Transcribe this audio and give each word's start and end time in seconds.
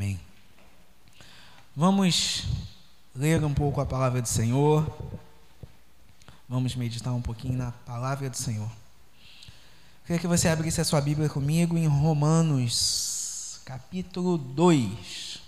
Amém. 0.00 0.18
Vamos 1.76 2.44
ler 3.14 3.44
um 3.44 3.52
pouco 3.52 3.82
a 3.82 3.84
palavra 3.84 4.22
do 4.22 4.28
Senhor. 4.28 4.90
Vamos 6.48 6.74
meditar 6.74 7.12
um 7.12 7.20
pouquinho 7.20 7.58
na 7.58 7.70
palavra 7.70 8.30
do 8.30 8.36
Senhor. 8.38 8.70
Queria 10.06 10.18
que 10.18 10.26
você 10.26 10.48
abrisse 10.48 10.80
a 10.80 10.86
sua 10.86 11.02
Bíblia 11.02 11.28
comigo 11.28 11.76
em 11.76 11.86
Romanos, 11.86 13.60
capítulo 13.66 14.38
2. 14.38 15.42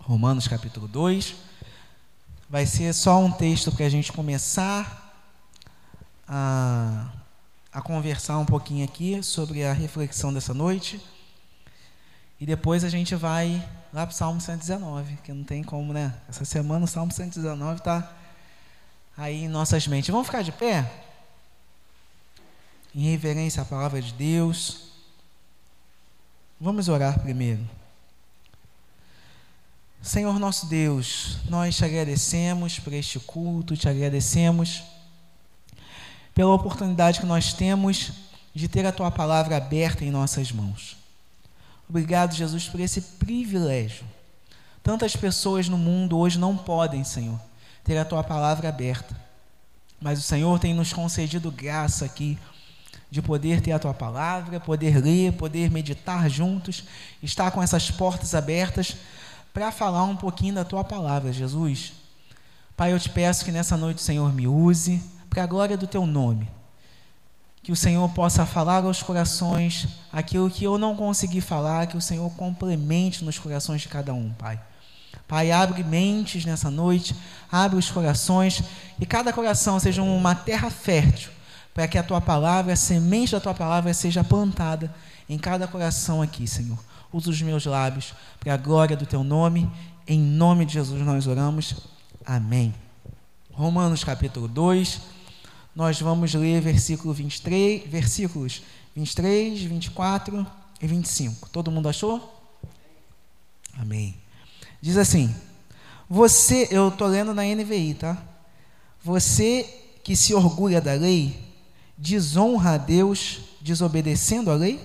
Romanos, 0.00 0.46
capítulo 0.46 0.86
2. 0.86 1.34
Vai 2.50 2.66
ser 2.66 2.92
só 2.92 3.18
um 3.18 3.32
texto 3.32 3.72
para 3.72 3.86
a 3.86 3.88
gente 3.88 4.12
começar 4.12 5.24
a, 6.28 7.10
a 7.72 7.80
conversar 7.80 8.36
um 8.36 8.44
pouquinho 8.44 8.84
aqui 8.84 9.22
sobre 9.22 9.64
a 9.64 9.72
reflexão 9.72 10.34
dessa 10.34 10.52
noite. 10.52 11.00
E 12.42 12.44
depois 12.44 12.82
a 12.82 12.88
gente 12.88 13.14
vai 13.14 13.64
lá 13.92 14.04
para 14.04 14.12
o 14.12 14.16
Salmo 14.16 14.40
119, 14.40 15.16
que 15.22 15.32
não 15.32 15.44
tem 15.44 15.62
como, 15.62 15.92
né? 15.92 16.12
Essa 16.28 16.44
semana 16.44 16.86
o 16.86 16.88
Salmo 16.88 17.12
119 17.12 17.78
está 17.78 18.12
aí 19.16 19.44
em 19.44 19.48
nossas 19.48 19.86
mentes. 19.86 20.10
Vamos 20.10 20.26
ficar 20.26 20.42
de 20.42 20.50
pé? 20.50 20.92
Em 22.92 23.12
reverência 23.12 23.62
à 23.62 23.64
palavra 23.64 24.02
de 24.02 24.12
Deus. 24.14 24.88
Vamos 26.60 26.88
orar 26.88 27.20
primeiro. 27.20 27.64
Senhor 30.02 30.36
nosso 30.40 30.66
Deus, 30.66 31.38
nós 31.48 31.76
te 31.76 31.84
agradecemos 31.84 32.80
por 32.80 32.92
este 32.92 33.20
culto, 33.20 33.76
te 33.76 33.88
agradecemos 33.88 34.82
pela 36.34 36.52
oportunidade 36.52 37.20
que 37.20 37.26
nós 37.26 37.52
temos 37.52 38.10
de 38.52 38.66
ter 38.66 38.84
a 38.84 38.90
tua 38.90 39.12
palavra 39.12 39.58
aberta 39.58 40.04
em 40.04 40.10
nossas 40.10 40.50
mãos. 40.50 41.00
Obrigado, 41.88 42.34
Jesus, 42.34 42.68
por 42.68 42.80
esse 42.80 43.00
privilégio. 43.00 44.04
Tantas 44.82 45.14
pessoas 45.14 45.68
no 45.68 45.78
mundo 45.78 46.18
hoje 46.18 46.38
não 46.38 46.56
podem, 46.56 47.04
Senhor, 47.04 47.38
ter 47.84 47.96
a 47.98 48.04
tua 48.04 48.24
palavra 48.24 48.68
aberta. 48.68 49.14
Mas 50.00 50.18
o 50.18 50.22
Senhor 50.22 50.58
tem 50.58 50.74
nos 50.74 50.92
concedido 50.92 51.50
graça 51.50 52.04
aqui 52.04 52.36
de 53.10 53.22
poder 53.22 53.60
ter 53.60 53.72
a 53.72 53.78
tua 53.78 53.94
palavra, 53.94 54.58
poder 54.58 55.02
ler, 55.02 55.32
poder 55.34 55.70
meditar 55.70 56.28
juntos, 56.28 56.84
estar 57.22 57.50
com 57.50 57.62
essas 57.62 57.90
portas 57.90 58.34
abertas 58.34 58.96
para 59.52 59.70
falar 59.70 60.04
um 60.04 60.16
pouquinho 60.16 60.54
da 60.54 60.64
tua 60.64 60.82
palavra, 60.82 61.32
Jesus. 61.32 61.92
Pai, 62.74 62.92
eu 62.92 62.98
te 62.98 63.10
peço 63.10 63.44
que 63.44 63.52
nessa 63.52 63.76
noite 63.76 63.98
o 63.98 64.02
Senhor 64.02 64.32
me 64.32 64.48
use 64.48 65.02
para 65.28 65.44
a 65.44 65.46
glória 65.46 65.76
do 65.76 65.86
teu 65.86 66.06
nome. 66.06 66.48
Que 67.62 67.70
o 67.70 67.76
Senhor 67.76 68.08
possa 68.10 68.44
falar 68.44 68.84
aos 68.84 69.02
corações 69.02 69.86
aquilo 70.12 70.50
que 70.50 70.64
eu 70.64 70.78
não 70.78 70.96
consegui 70.96 71.40
falar, 71.40 71.86
que 71.86 71.96
o 71.96 72.00
Senhor 72.00 72.28
complemente 72.30 73.24
nos 73.24 73.38
corações 73.38 73.82
de 73.82 73.88
cada 73.88 74.12
um, 74.12 74.32
Pai. 74.32 74.60
Pai, 75.28 75.50
abre 75.50 75.82
mentes 75.84 76.44
nessa 76.44 76.70
noite, 76.70 77.14
abre 77.50 77.78
os 77.78 77.90
corações, 77.90 78.62
e 79.00 79.06
cada 79.06 79.32
coração 79.32 79.78
seja 79.78 80.02
uma 80.02 80.34
terra 80.34 80.70
fértil, 80.70 81.30
para 81.72 81.88
que 81.88 81.96
a 81.96 82.02
tua 82.02 82.20
palavra, 82.20 82.72
a 82.72 82.76
semente 82.76 83.32
da 83.32 83.40
tua 83.40 83.54
palavra 83.54 83.94
seja 83.94 84.22
plantada 84.22 84.92
em 85.28 85.38
cada 85.38 85.66
coração 85.66 86.20
aqui, 86.20 86.46
Senhor. 86.46 86.78
Usa 87.12 87.30
os 87.30 87.40
meus 87.40 87.64
lábios 87.64 88.12
para 88.40 88.54
a 88.54 88.56
glória 88.56 88.96
do 88.96 89.06
teu 89.06 89.22
nome, 89.22 89.70
em 90.06 90.20
nome 90.20 90.66
de 90.66 90.74
Jesus 90.74 91.00
nós 91.02 91.26
oramos. 91.26 91.76
Amém. 92.26 92.74
Romanos 93.52 94.02
capítulo 94.02 94.48
2, 94.48 95.00
nós 95.74 96.00
vamos 96.00 96.34
ler 96.34 96.60
versículo 96.60 97.14
23, 97.14 97.88
versículos 97.88 98.62
23, 98.94 99.62
24 99.62 100.46
e 100.80 100.86
25. 100.86 101.48
Todo 101.48 101.70
mundo 101.70 101.88
achou? 101.88 102.42
Amém. 103.78 104.14
Diz 104.80 104.96
assim: 104.96 105.34
Você, 106.08 106.68
eu 106.70 106.88
estou 106.88 107.08
lendo 107.08 107.32
na 107.32 107.42
NVI, 107.42 107.94
tá? 107.94 108.22
Você 109.02 109.80
que 110.04 110.14
se 110.14 110.34
orgulha 110.34 110.80
da 110.80 110.92
lei, 110.92 111.38
desonra 111.96 112.72
a 112.72 112.78
Deus 112.78 113.40
desobedecendo 113.60 114.50
a 114.50 114.54
lei? 114.54 114.80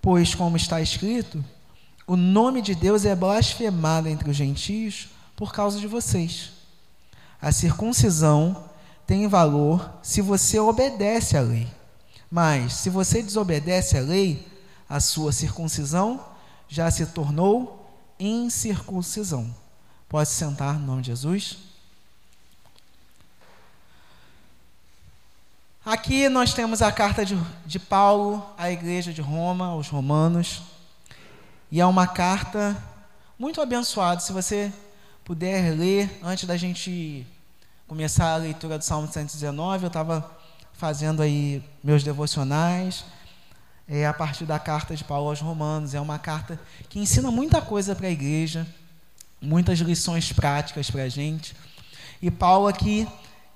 Pois, 0.00 0.34
como 0.34 0.56
está 0.56 0.80
escrito, 0.80 1.44
o 2.06 2.16
nome 2.16 2.62
de 2.62 2.74
Deus 2.74 3.04
é 3.04 3.14
blasfemado 3.14 4.08
entre 4.08 4.30
os 4.30 4.36
gentios 4.36 5.08
por 5.36 5.52
causa 5.52 5.78
de 5.78 5.86
vocês. 5.86 6.50
A 7.40 7.52
circuncisão 7.52 8.70
tem 9.06 9.28
valor 9.28 9.98
se 10.02 10.20
você 10.20 10.58
obedece 10.58 11.36
à 11.36 11.40
lei. 11.40 11.68
Mas, 12.30 12.74
se 12.74 12.90
você 12.90 13.22
desobedece 13.22 13.96
à 13.96 14.00
lei, 14.00 14.46
a 14.88 15.00
sua 15.00 15.32
circuncisão 15.32 16.24
já 16.68 16.90
se 16.90 17.06
tornou 17.06 17.84
incircuncisão. 18.18 19.54
Pode 20.08 20.28
sentar 20.28 20.78
no 20.78 20.86
nome 20.86 21.02
de 21.02 21.08
Jesus. 21.08 21.58
Aqui 25.84 26.28
nós 26.30 26.54
temos 26.54 26.80
a 26.80 26.90
carta 26.90 27.26
de, 27.26 27.38
de 27.66 27.78
Paulo 27.78 28.44
à 28.56 28.70
igreja 28.70 29.12
de 29.12 29.20
Roma, 29.20 29.66
aos 29.66 29.88
romanos. 29.88 30.62
E 31.70 31.80
é 31.80 31.84
uma 31.84 32.06
carta 32.06 32.76
muito 33.38 33.60
abençoada. 33.60 34.20
Se 34.20 34.32
você 34.32 34.72
puder 35.24 35.76
ler 35.76 36.20
antes 36.22 36.46
da 36.46 36.56
gente 36.56 37.26
começar 37.86 38.32
a 38.32 38.36
leitura 38.36 38.78
do 38.78 38.84
Salmo 38.84 39.10
119, 39.10 39.84
eu 39.84 39.88
estava 39.88 40.38
fazendo 40.72 41.20
aí 41.20 41.62
meus 41.82 42.02
devocionais 42.02 43.04
é, 43.86 44.06
a 44.06 44.12
partir 44.14 44.46
da 44.46 44.58
carta 44.58 44.96
de 44.96 45.04
Paulo 45.04 45.28
aos 45.28 45.40
Romanos. 45.40 45.94
É 45.94 46.00
uma 46.00 46.18
carta 46.18 46.58
que 46.88 46.98
ensina 46.98 47.30
muita 47.30 47.60
coisa 47.60 47.94
para 47.94 48.06
a 48.06 48.10
igreja, 48.10 48.66
muitas 49.40 49.78
lições 49.80 50.32
práticas 50.32 50.90
para 50.90 51.02
a 51.02 51.08
gente. 51.08 51.54
E 52.22 52.30
Paulo 52.30 52.66
aqui, 52.66 53.06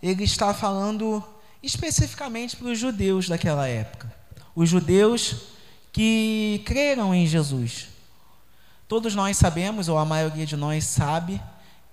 ele 0.02 0.24
está 0.24 0.52
falando 0.52 1.24
especificamente 1.62 2.54
para 2.54 2.68
os 2.68 2.78
judeus 2.78 3.28
daquela 3.28 3.66
época. 3.66 4.12
Os 4.54 4.68
judeus 4.68 5.36
que 5.90 6.62
creram 6.66 7.14
em 7.14 7.26
Jesus. 7.26 7.88
Todos 8.86 9.14
nós 9.14 9.38
sabemos, 9.38 9.88
ou 9.88 9.96
a 9.96 10.04
maioria 10.04 10.44
de 10.44 10.56
nós 10.56 10.84
sabe, 10.84 11.40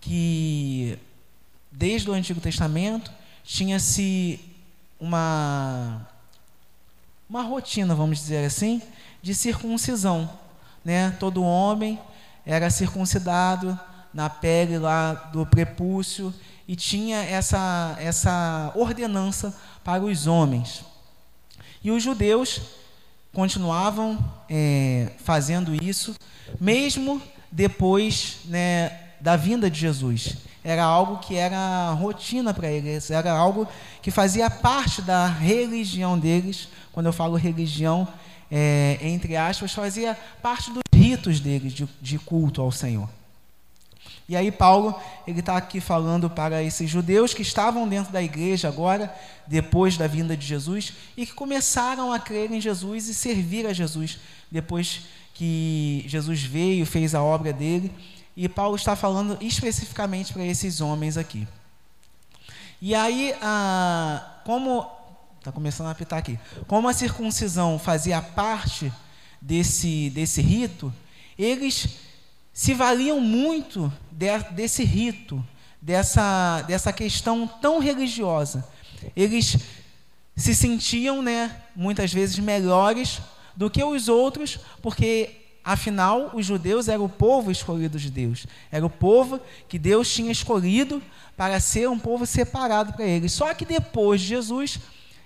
que 0.02 1.00
desde 1.76 2.10
o 2.10 2.14
Antigo 2.14 2.40
Testamento 2.40 3.12
tinha-se 3.44 4.40
uma 5.00 6.08
uma 7.28 7.42
rotina, 7.42 7.96
vamos 7.96 8.20
dizer 8.20 8.46
assim, 8.46 8.82
de 9.22 9.34
circuncisão, 9.34 10.30
né? 10.84 11.12
Todo 11.20 11.44
homem 11.44 12.00
era 12.46 12.70
circuncidado 12.70 13.78
na 14.14 14.30
pele 14.30 14.78
lá 14.78 15.14
do 15.14 15.46
prepúcio 15.46 16.34
e 16.68 16.76
tinha 16.76 17.18
essa 17.18 17.96
essa 18.00 18.72
ordenança 18.76 19.56
para 19.84 20.04
os 20.04 20.28
homens. 20.28 20.84
E 21.84 21.92
os 21.92 22.02
judeus 22.02 22.62
continuavam 23.34 24.18
é, 24.50 25.12
fazendo 25.18 25.76
isso, 25.76 26.16
mesmo 26.60 27.22
depois 27.52 28.38
né, 28.46 28.98
da 29.20 29.36
vinda 29.36 29.70
de 29.70 29.80
Jesus. 29.80 30.38
Era 30.66 30.84
algo 30.84 31.20
que 31.20 31.36
era 31.36 31.92
rotina 31.92 32.52
para 32.52 32.68
eles, 32.68 33.12
era 33.12 33.32
algo 33.32 33.68
que 34.02 34.10
fazia 34.10 34.50
parte 34.50 35.00
da 35.00 35.28
religião 35.28 36.18
deles, 36.18 36.68
quando 36.92 37.06
eu 37.06 37.14
falo 37.14 37.36
religião, 37.36 38.08
é, 38.52 38.98
entre 39.00 39.38
aspas, 39.38 39.72
fazia 39.72 40.18
parte 40.42 40.72
dos 40.72 40.82
ritos 40.92 41.40
deles 41.40 41.72
de, 41.72 41.88
de 42.02 42.18
culto 42.18 42.64
ao 42.64 42.72
Senhor. 42.72 43.08
E 44.28 44.36
aí 44.36 44.52
Paulo 44.52 45.00
ele 45.28 45.40
está 45.40 45.56
aqui 45.56 45.80
falando 45.80 46.32
para 46.32 46.64
esses 46.64 46.90
judeus 46.90 47.32
que 47.32 47.44
estavam 47.44 47.88
dentro 47.88 48.12
da 48.12 48.24
igreja 48.24 48.68
agora, 48.68 49.14
depois 49.46 49.98
da 49.98 50.08
vinda 50.08 50.36
de 50.36 50.48
Jesus, 50.48 50.94
e 51.16 51.28
que 51.28 51.34
começaram 51.34 52.12
a 52.12 52.18
crer 52.18 52.52
em 52.52 52.60
Jesus 52.60 53.08
e 53.08 53.14
servir 53.14 53.68
a 53.68 53.74
Jesus 53.74 54.18
depois 54.52 55.02
que 55.36 56.04
Jesus 56.08 56.42
veio, 56.42 56.88
fez 56.88 57.14
a 57.14 57.22
obra 57.22 57.54
dele. 57.54 57.92
E 58.36 58.50
Paulo 58.50 58.76
está 58.76 58.96
falando 58.96 59.38
especificamente 59.42 60.34
para 60.34 60.44
esses 60.44 60.82
homens 60.82 61.18
aqui. 61.18 61.48
E 62.82 62.94
aí, 62.94 63.34
ah, 63.42 64.42
como 64.44 64.96
Está 65.46 65.52
começando 65.52 65.86
a 65.86 65.92
apitar 65.92 66.18
aqui. 66.18 66.40
Como 66.66 66.90
a 66.90 66.94
circuncisão 66.94 67.78
fazia 67.78 68.20
parte 68.20 68.92
desse, 69.40 70.10
desse 70.10 70.42
rito, 70.42 70.92
eles 71.38 71.88
se 72.52 72.74
valiam 72.74 73.22
muito 73.22 73.94
de, 74.12 74.40
desse 74.54 74.84
rito, 74.84 75.46
dessa, 75.80 76.64
dessa 76.64 76.92
questão 76.92 77.48
tão 77.48 77.78
religiosa. 77.78 78.68
Eles 79.16 79.56
se 80.36 80.56
sentiam, 80.56 81.22
né, 81.22 81.62
muitas 81.76 82.12
vezes, 82.12 82.40
melhores 82.40 83.22
do 83.56 83.70
que 83.70 83.84
os 83.84 84.08
outros, 84.08 84.60
porque 84.82 85.45
Afinal, 85.66 86.30
os 86.36 86.46
judeus 86.46 86.88
eram 86.88 87.06
o 87.06 87.10
povo 87.10 87.50
escolhido 87.50 87.98
de 87.98 88.12
Deus. 88.12 88.46
Era 88.72 88.86
o 88.86 88.90
povo 88.90 89.42
que 89.68 89.80
Deus 89.80 90.14
tinha 90.14 90.32
escolhido 90.32 91.02
para 91.36 91.60
ser 91.60 91.90
um 91.90 91.98
povo 91.98 92.24
separado 92.28 92.94
para 92.94 93.04
eles. 93.04 93.32
Só 93.32 93.52
que 93.56 93.66
depois 93.66 94.22
de 94.22 94.28
Jesus, 94.28 94.80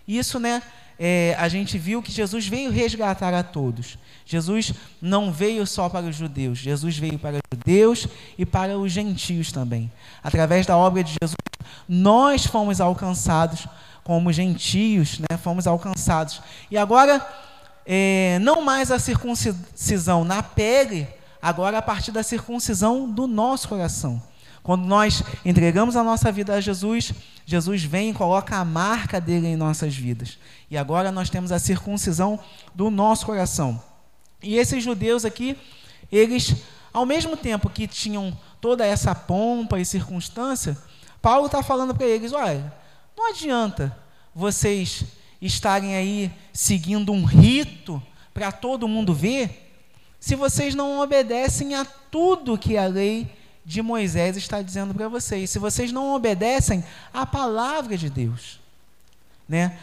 isso, 0.08 0.40
né, 0.40 0.64
é, 0.98 1.36
a 1.38 1.50
gente 1.50 1.78
viu 1.78 2.02
que 2.02 2.12
Jesus 2.12 2.48
veio 2.48 2.72
resgatar 2.72 3.34
a 3.34 3.44
todos. 3.44 3.98
Jesus 4.26 4.74
não 5.02 5.30
veio 5.30 5.68
só 5.68 5.90
para 5.90 6.06
os 6.06 6.16
judeus, 6.16 6.60
Jesus 6.60 6.98
veio 6.98 7.20
para 7.20 7.38
os 7.38 7.42
judeus 7.54 8.08
e 8.38 8.46
para 8.46 8.78
os 8.78 8.92
gentios 8.92 9.52
também. 9.52 9.92
Através 10.24 10.66
da 10.66 10.78
obra 10.78 11.04
de 11.04 11.16
Jesus, 11.22 11.36
nós 11.88 12.46
fomos 12.46 12.80
alcançados 12.80 13.68
como 14.04 14.32
gentios, 14.32 15.20
né? 15.20 15.38
fomos 15.38 15.68
alcançados. 15.68 16.42
E 16.72 16.78
agora, 16.78 17.26
é, 17.92 18.38
não 18.40 18.62
mais 18.62 18.92
a 18.92 19.00
circuncisão 19.00 20.24
na 20.24 20.44
pele, 20.44 21.08
agora 21.42 21.80
a 21.80 21.82
partir 21.82 22.12
da 22.12 22.22
circuncisão 22.22 23.10
do 23.10 23.26
nosso 23.26 23.68
coração. 23.68 24.22
Quando 24.62 24.86
nós 24.86 25.24
entregamos 25.44 25.96
a 25.96 26.04
nossa 26.04 26.32
vida 26.32 26.54
a 26.54 26.62
Jesus, 26.62 27.12
Jesus 27.48 27.84
vem 27.84 28.12
e 28.12 28.14
coloca 28.14 28.58
a 28.58 28.64
marca 28.64 29.20
dele 29.20 29.48
em 29.48 29.56
nossas 29.56 29.96
vidas. 29.96 30.38
E 30.70 30.78
agora 30.78 31.12
nós 31.12 31.32
temos 31.32 31.52
a 31.52 31.58
circuncisão 31.58 32.40
do 32.76 32.92
nosso 32.92 33.26
coração. 33.26 33.82
E 34.44 34.56
esses 34.56 34.84
judeus 34.84 35.26
aqui, 35.26 35.58
eles, 36.12 36.58
ao 36.94 37.08
mesmo 37.08 37.36
tempo 37.36 37.72
que 37.72 37.88
tinham 37.88 38.38
toda 38.62 38.86
essa 38.86 39.16
pompa 39.16 39.80
e 39.80 39.86
circunstância, 39.86 40.78
Paulo 41.24 41.48
está 41.48 41.64
falando 41.64 41.96
para 41.96 42.06
eles: 42.06 42.34
olha, 42.34 42.72
não 43.18 43.32
adianta 43.32 43.98
vocês 44.36 45.06
estarem 45.42 45.96
aí 45.96 46.32
seguindo 46.54 47.12
um 47.12 47.24
rito 47.24 48.02
para 48.34 48.52
todo 48.52 48.88
mundo 48.88 49.14
ver, 49.14 49.72
se 50.20 50.36
vocês 50.36 50.76
não 50.76 51.00
obedecem 51.00 51.76
a 51.76 51.86
tudo 51.86 52.58
que 52.58 52.78
a 52.78 52.86
lei 52.86 53.30
de 53.66 53.82
Moisés 53.82 54.36
está 54.36 54.62
dizendo 54.62 54.94
para 54.94 55.08
vocês. 55.08 55.50
Se 55.50 55.60
vocês 55.60 55.92
não 55.92 56.16
obedecem 56.16 56.84
à 57.14 57.26
palavra 57.26 57.98
de 57.98 58.10
Deus, 58.10 58.60
né? 59.48 59.78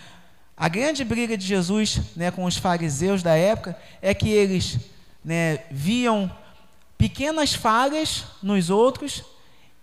A 0.56 0.68
grande 0.68 1.04
briga 1.04 1.36
de 1.36 1.46
Jesus, 1.46 2.00
né, 2.16 2.30
com 2.30 2.44
os 2.44 2.56
fariseus 2.56 3.22
da 3.22 3.36
época 3.36 3.78
é 4.00 4.14
que 4.14 4.30
eles, 4.30 4.78
né, 5.22 5.58
viam 5.70 6.34
pequenas 6.96 7.52
falhas 7.54 8.24
nos 8.42 8.70
outros 8.70 9.22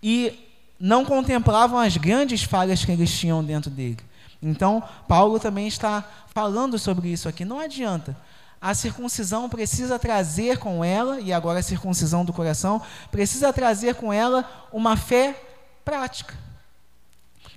e 0.02 0.38
não 0.78 1.04
contemplavam 1.04 1.78
as 1.78 1.96
grandes 1.96 2.42
falhas 2.42 2.84
que 2.84 2.90
eles 2.90 3.16
tinham 3.16 3.42
dentro 3.42 3.70
dele. 3.70 3.98
Então, 4.46 4.82
Paulo 5.08 5.40
também 5.40 5.66
está 5.66 6.04
falando 6.34 6.78
sobre 6.78 7.08
isso 7.08 7.28
aqui. 7.28 7.44
Não 7.44 7.58
adianta 7.58 8.16
a 8.64 8.72
circuncisão 8.72 9.46
precisa 9.46 9.98
trazer 9.98 10.56
com 10.56 10.82
ela, 10.82 11.20
e 11.20 11.34
agora 11.34 11.58
a 11.58 11.62
circuncisão 11.62 12.24
do 12.24 12.32
coração, 12.32 12.80
precisa 13.10 13.52
trazer 13.52 13.94
com 13.94 14.10
ela 14.10 14.68
uma 14.72 14.96
fé 14.96 15.38
prática. 15.84 16.34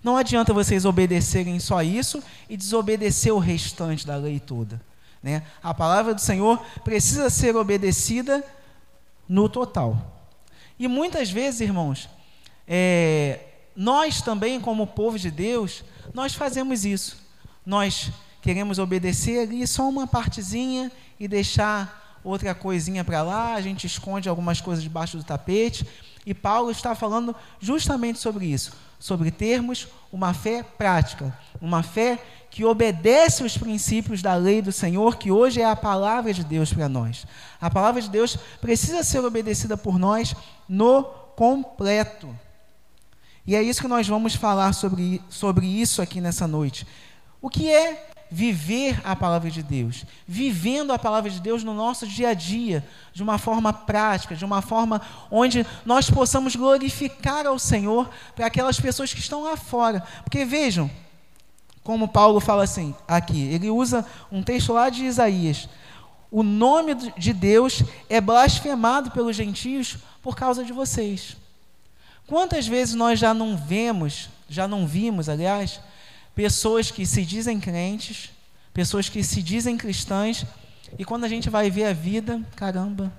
Não 0.03 0.17
adianta 0.17 0.51
vocês 0.51 0.83
obedecerem 0.83 1.61
só 1.61 1.81
isso 1.81 2.21
e 2.49 2.57
desobedecer 2.57 3.33
o 3.33 3.39
restante 3.39 4.05
da 4.05 4.17
lei 4.17 4.37
toda. 4.37 4.81
Né? 5.23 5.43
A 5.63 5.73
palavra 5.73 6.13
do 6.13 6.19
Senhor 6.19 6.59
precisa 6.83 7.29
ser 7.29 7.55
obedecida 7.55 8.43
no 9.29 9.47
total. 9.47 9.97
E 10.77 10.89
muitas 10.89 11.31
vezes, 11.31 11.61
irmãos, 11.61 12.09
é, 12.67 13.39
nós 13.79 14.23
também, 14.23 14.59
como 14.59 14.87
povo 14.87 15.19
de 15.19 15.29
Deus, 15.29 15.83
nós 16.11 16.33
fazemos 16.33 16.83
isso. 16.83 17.15
Nós 17.63 18.11
queremos 18.41 18.79
obedecer 18.79 19.41
ali 19.41 19.67
só 19.67 19.87
uma 19.87 20.07
partezinha 20.07 20.91
e 21.19 21.27
deixar 21.27 22.19
outra 22.23 22.55
coisinha 22.55 23.03
para 23.03 23.21
lá, 23.21 23.53
a 23.53 23.61
gente 23.61 23.85
esconde 23.85 24.27
algumas 24.27 24.59
coisas 24.59 24.83
debaixo 24.83 25.15
do 25.15 25.23
tapete. 25.23 25.87
E 26.25 26.33
Paulo 26.33 26.71
está 26.71 26.95
falando 26.95 27.35
justamente 27.59 28.17
sobre 28.17 28.47
isso, 28.47 28.73
sobre 28.97 29.29
termos 29.29 29.87
uma 30.11 30.33
fé 30.33 30.63
prática, 30.63 31.37
uma 31.61 31.83
fé 31.83 32.19
que 32.49 32.65
obedece 32.65 33.43
os 33.43 33.55
princípios 33.59 34.23
da 34.23 34.33
lei 34.33 34.59
do 34.59 34.71
Senhor, 34.71 35.17
que 35.17 35.29
hoje 35.29 35.61
é 35.61 35.69
a 35.69 35.75
palavra 35.75 36.33
de 36.33 36.43
Deus 36.43 36.73
para 36.73 36.89
nós. 36.89 37.27
A 37.61 37.69
palavra 37.69 38.01
de 38.01 38.09
Deus 38.09 38.37
precisa 38.59 39.03
ser 39.03 39.19
obedecida 39.19 39.77
por 39.77 39.99
nós 39.99 40.35
no 40.67 41.03
completo. 41.35 42.27
E 43.47 43.55
é 43.55 43.63
isso 43.63 43.81
que 43.81 43.87
nós 43.87 44.05
vamos 44.05 44.35
falar 44.35 44.73
sobre, 44.73 45.21
sobre 45.29 45.65
isso 45.65 46.01
aqui 46.01 46.19
nessa 46.19 46.45
noite. 46.45 46.85
O 47.41 47.49
que 47.49 47.71
é 47.71 48.09
viver 48.29 48.99
a 49.05 49.15
palavra 49.15 49.49
de 49.49 49.63
Deus, 49.63 50.05
vivendo 50.27 50.91
a 50.91 50.99
palavra 50.99 51.29
de 51.29 51.39
Deus 51.39 51.63
no 51.63 51.73
nosso 51.73 52.05
dia 52.05 52.29
a 52.29 52.33
dia, 52.33 52.85
de 53.13 53.23
uma 53.23 53.37
forma 53.37 53.71
prática, 53.71 54.35
de 54.35 54.43
uma 54.43 54.61
forma 54.61 55.01
onde 55.31 55.65
nós 55.85 56.09
possamos 56.09 56.57
glorificar 56.57 57.47
ao 57.47 57.57
Senhor 57.57 58.09
para 58.35 58.47
aquelas 58.47 58.79
pessoas 58.81 59.13
que 59.13 59.21
estão 59.21 59.43
lá 59.43 59.55
fora. 59.55 60.03
Porque 60.25 60.43
vejam, 60.43 60.91
como 61.83 62.09
Paulo 62.09 62.41
fala 62.41 62.65
assim 62.65 62.93
aqui, 63.07 63.43
ele 63.43 63.69
usa 63.69 64.05
um 64.29 64.43
texto 64.43 64.73
lá 64.73 64.89
de 64.89 65.05
Isaías. 65.05 65.69
O 66.29 66.43
nome 66.43 66.95
de 66.95 67.31
Deus 67.31 67.81
é 68.09 68.19
blasfemado 68.19 69.11
pelos 69.11 69.37
gentios 69.37 69.99
por 70.21 70.35
causa 70.35 70.65
de 70.65 70.73
vocês. 70.73 71.37
Quantas 72.27 72.67
vezes 72.67 72.93
nós 72.93 73.17
já 73.17 73.33
não 73.33 73.55
vemos, 73.55 74.29
já 74.49 74.67
não 74.67 74.85
vimos, 74.85 75.29
aliás, 75.29 75.79
pessoas 76.35 76.91
que 76.91 77.05
se 77.05 77.23
dizem 77.23 77.57
crentes, 77.57 78.31
pessoas 78.73 79.07
que 79.07 79.23
se 79.23 79.41
dizem 79.41 79.77
cristãs, 79.77 80.45
e 80.99 81.05
quando 81.05 81.23
a 81.23 81.29
gente 81.29 81.49
vai 81.49 81.71
ver 81.71 81.85
a 81.85 81.93
vida, 81.93 82.41
caramba, 82.55 83.11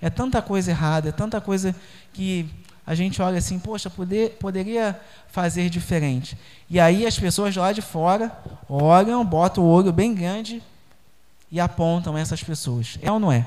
é 0.00 0.08
tanta 0.08 0.40
coisa 0.40 0.70
errada, 0.70 1.10
é 1.10 1.12
tanta 1.12 1.38
coisa 1.38 1.76
que 2.14 2.48
a 2.86 2.94
gente 2.94 3.20
olha 3.20 3.38
assim, 3.38 3.58
poxa, 3.58 3.90
poder, 3.90 4.38
poderia 4.40 4.98
fazer 5.28 5.68
diferente. 5.68 6.36
E 6.70 6.80
aí 6.80 7.06
as 7.06 7.18
pessoas 7.18 7.54
lá 7.54 7.72
de 7.72 7.82
fora 7.82 8.32
olham, 8.68 9.24
botam 9.24 9.64
o 9.64 9.68
olho 9.68 9.92
bem 9.92 10.14
grande 10.14 10.62
e 11.50 11.60
apontam 11.60 12.16
essas 12.16 12.42
pessoas. 12.42 12.98
É 13.02 13.12
ou 13.12 13.18
não 13.18 13.30
é? 13.30 13.46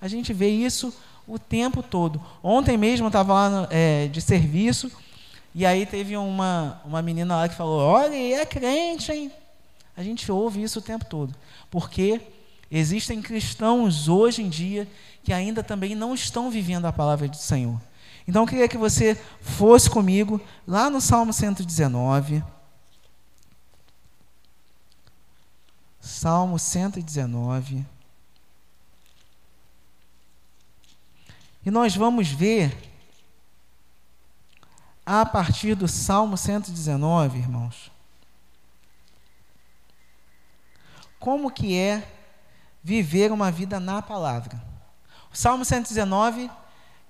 A 0.00 0.06
gente 0.06 0.32
vê 0.32 0.48
isso 0.48 0.94
o 1.26 1.38
tempo 1.38 1.82
todo. 1.82 2.20
Ontem 2.42 2.76
mesmo 2.76 3.06
eu 3.06 3.08
estava 3.08 3.32
lá 3.32 3.50
no, 3.50 3.68
é, 3.70 4.08
de 4.08 4.20
serviço 4.20 4.90
e 5.54 5.64
aí 5.64 5.86
teve 5.86 6.16
uma, 6.16 6.80
uma 6.84 7.00
menina 7.00 7.36
lá 7.36 7.48
que 7.48 7.54
falou: 7.54 7.80
Olha, 7.80 8.14
é 8.14 8.44
crente, 8.44 9.12
hein? 9.12 9.30
A 9.96 10.02
gente 10.02 10.30
ouve 10.30 10.62
isso 10.62 10.80
o 10.80 10.82
tempo 10.82 11.04
todo. 11.04 11.34
Porque 11.70 12.20
existem 12.70 13.22
cristãos 13.22 14.08
hoje 14.08 14.42
em 14.42 14.48
dia 14.48 14.88
que 15.22 15.32
ainda 15.32 15.62
também 15.62 15.94
não 15.94 16.14
estão 16.14 16.50
vivendo 16.50 16.86
a 16.86 16.92
palavra 16.92 17.28
do 17.28 17.36
Senhor. 17.36 17.80
Então 18.26 18.42
eu 18.42 18.48
queria 18.48 18.68
que 18.68 18.76
você 18.76 19.14
fosse 19.40 19.88
comigo 19.88 20.40
lá 20.66 20.90
no 20.90 21.00
Salmo 21.00 21.32
119. 21.32 22.42
Salmo 26.00 26.58
119. 26.58 27.93
E 31.64 31.70
nós 31.70 31.96
vamos 31.96 32.28
ver 32.28 32.76
a 35.06 35.24
partir 35.24 35.74
do 35.74 35.88
Salmo 35.88 36.36
119, 36.36 37.38
irmãos. 37.38 37.90
Como 41.18 41.50
que 41.50 41.74
é 41.74 42.06
viver 42.82 43.32
uma 43.32 43.50
vida 43.50 43.80
na 43.80 44.02
palavra? 44.02 44.62
O 45.32 45.36
Salmo 45.36 45.64
119 45.64 46.50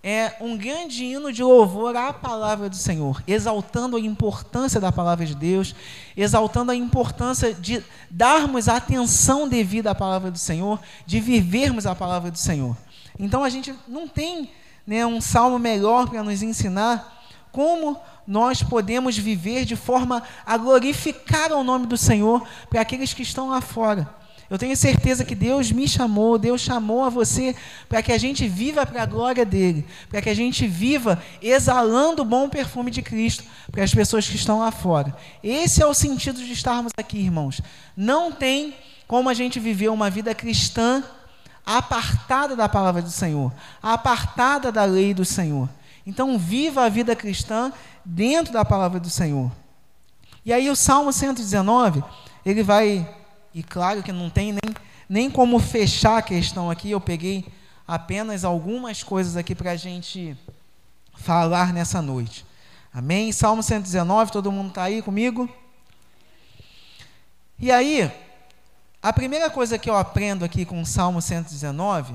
é 0.04 0.36
um 0.40 0.56
grande 0.56 1.04
hino 1.04 1.32
de 1.32 1.42
louvor 1.42 1.96
à 1.96 2.12
palavra 2.12 2.68
do 2.68 2.76
Senhor, 2.76 3.24
exaltando 3.26 3.96
a 3.96 4.00
importância 4.00 4.80
da 4.80 4.92
palavra 4.92 5.26
de 5.26 5.34
Deus, 5.34 5.74
exaltando 6.16 6.70
a 6.70 6.76
importância 6.76 7.54
de 7.54 7.82
darmos 8.08 8.68
atenção 8.68 9.48
devida 9.48 9.90
à 9.90 9.94
palavra 9.94 10.30
do 10.30 10.38
Senhor, 10.38 10.78
de 11.04 11.18
vivermos 11.18 11.86
a 11.86 11.94
palavra 11.94 12.30
do 12.30 12.38
Senhor. 12.38 12.76
Então 13.18 13.44
a 13.44 13.48
gente 13.48 13.74
não 13.86 14.08
tem 14.08 14.50
né, 14.86 15.04
um 15.06 15.20
salmo 15.20 15.58
melhor 15.58 16.08
para 16.08 16.22
nos 16.22 16.42
ensinar 16.42 17.22
como 17.52 18.00
nós 18.26 18.62
podemos 18.62 19.16
viver 19.16 19.64
de 19.64 19.76
forma 19.76 20.22
a 20.44 20.56
glorificar 20.56 21.52
o 21.52 21.62
nome 21.62 21.86
do 21.86 21.96
Senhor 21.96 22.46
para 22.68 22.80
aqueles 22.80 23.14
que 23.14 23.22
estão 23.22 23.50
lá 23.50 23.60
fora. 23.60 24.08
Eu 24.50 24.58
tenho 24.58 24.76
certeza 24.76 25.24
que 25.24 25.34
Deus 25.34 25.72
me 25.72 25.88
chamou, 25.88 26.38
Deus 26.38 26.60
chamou 26.60 27.02
a 27.02 27.08
você 27.08 27.56
para 27.88 28.02
que 28.02 28.12
a 28.12 28.18
gente 28.18 28.46
viva 28.46 28.84
para 28.84 29.02
a 29.02 29.06
glória 29.06 29.44
dele, 29.44 29.86
para 30.10 30.20
que 30.20 30.28
a 30.28 30.34
gente 30.34 30.66
viva 30.66 31.22
exalando 31.40 32.22
o 32.22 32.26
bom 32.26 32.48
perfume 32.48 32.90
de 32.90 33.00
Cristo 33.00 33.44
para 33.70 33.82
as 33.82 33.94
pessoas 33.94 34.28
que 34.28 34.36
estão 34.36 34.58
lá 34.58 34.70
fora. 34.70 35.16
Esse 35.42 35.82
é 35.82 35.86
o 35.86 35.94
sentido 35.94 36.44
de 36.44 36.52
estarmos 36.52 36.92
aqui, 36.96 37.18
irmãos. 37.18 37.60
Não 37.96 38.30
tem 38.30 38.74
como 39.06 39.30
a 39.30 39.34
gente 39.34 39.58
viver 39.58 39.88
uma 39.88 40.10
vida 40.10 40.34
cristã 40.34 41.02
apartada 41.64 42.54
da 42.54 42.68
palavra 42.68 43.00
do 43.00 43.10
Senhor, 43.10 43.52
apartada 43.82 44.70
da 44.70 44.84
lei 44.84 45.14
do 45.14 45.24
Senhor. 45.24 45.68
Então, 46.06 46.38
viva 46.38 46.84
a 46.84 46.88
vida 46.88 47.16
cristã 47.16 47.72
dentro 48.04 48.52
da 48.52 48.64
palavra 48.64 49.00
do 49.00 49.08
Senhor. 49.08 49.50
E 50.44 50.52
aí, 50.52 50.68
o 50.68 50.76
Salmo 50.76 51.12
119, 51.12 52.04
ele 52.44 52.62
vai, 52.62 53.08
e 53.54 53.62
claro 53.62 54.02
que 54.02 54.12
não 54.12 54.28
tem 54.28 54.52
nem, 54.52 54.74
nem 55.08 55.30
como 55.30 55.58
fechar 55.58 56.18
a 56.18 56.22
questão 56.22 56.70
aqui, 56.70 56.90
eu 56.90 57.00
peguei 57.00 57.46
apenas 57.88 58.44
algumas 58.44 59.02
coisas 59.02 59.36
aqui 59.36 59.54
para 59.54 59.70
a 59.70 59.76
gente 59.76 60.36
falar 61.14 61.72
nessa 61.72 62.02
noite. 62.02 62.44
Amém? 62.92 63.32
Salmo 63.32 63.62
119, 63.62 64.30
todo 64.30 64.52
mundo 64.52 64.68
está 64.68 64.84
aí 64.84 65.00
comigo? 65.00 65.48
E 67.58 67.70
aí, 67.70 68.10
a 69.04 69.12
primeira 69.12 69.50
coisa 69.50 69.78
que 69.78 69.90
eu 69.90 69.94
aprendo 69.94 70.46
aqui 70.46 70.64
com 70.64 70.80
o 70.80 70.86
Salmo 70.86 71.20
119, 71.20 72.14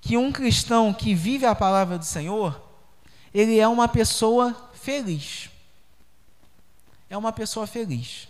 que 0.00 0.16
um 0.16 0.32
cristão 0.32 0.90
que 0.90 1.14
vive 1.14 1.44
a 1.44 1.54
palavra 1.54 1.98
do 1.98 2.04
Senhor, 2.06 2.58
ele 3.34 3.58
é 3.58 3.68
uma 3.68 3.86
pessoa 3.86 4.56
feliz. 4.72 5.50
É 7.10 7.16
uma 7.18 7.30
pessoa 7.30 7.66
feliz. 7.66 8.26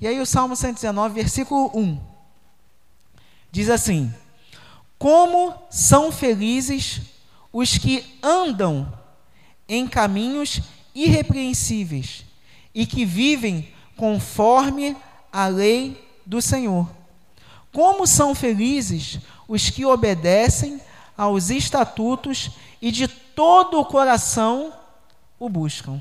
E 0.00 0.06
aí 0.06 0.18
o 0.18 0.24
Salmo 0.24 0.56
119, 0.56 1.14
versículo 1.14 1.70
1, 1.74 2.00
diz 3.52 3.68
assim: 3.68 4.10
Como 4.98 5.52
são 5.68 6.10
felizes 6.10 7.02
os 7.52 7.76
que 7.76 8.18
andam 8.22 8.90
em 9.68 9.86
caminhos 9.86 10.62
irrepreensíveis 10.94 12.24
e 12.74 12.86
que 12.86 13.04
vivem 13.04 13.70
conforme 13.98 14.96
a 15.30 15.46
lei 15.46 16.05
do 16.26 16.42
Senhor. 16.42 16.90
Como 17.72 18.06
são 18.06 18.34
felizes 18.34 19.20
os 19.48 19.70
que 19.70 19.84
obedecem 19.84 20.80
aos 21.16 21.50
estatutos 21.50 22.50
e 22.82 22.90
de 22.90 23.06
todo 23.06 23.80
o 23.80 23.84
coração 23.84 24.72
o 25.38 25.48
buscam. 25.48 26.00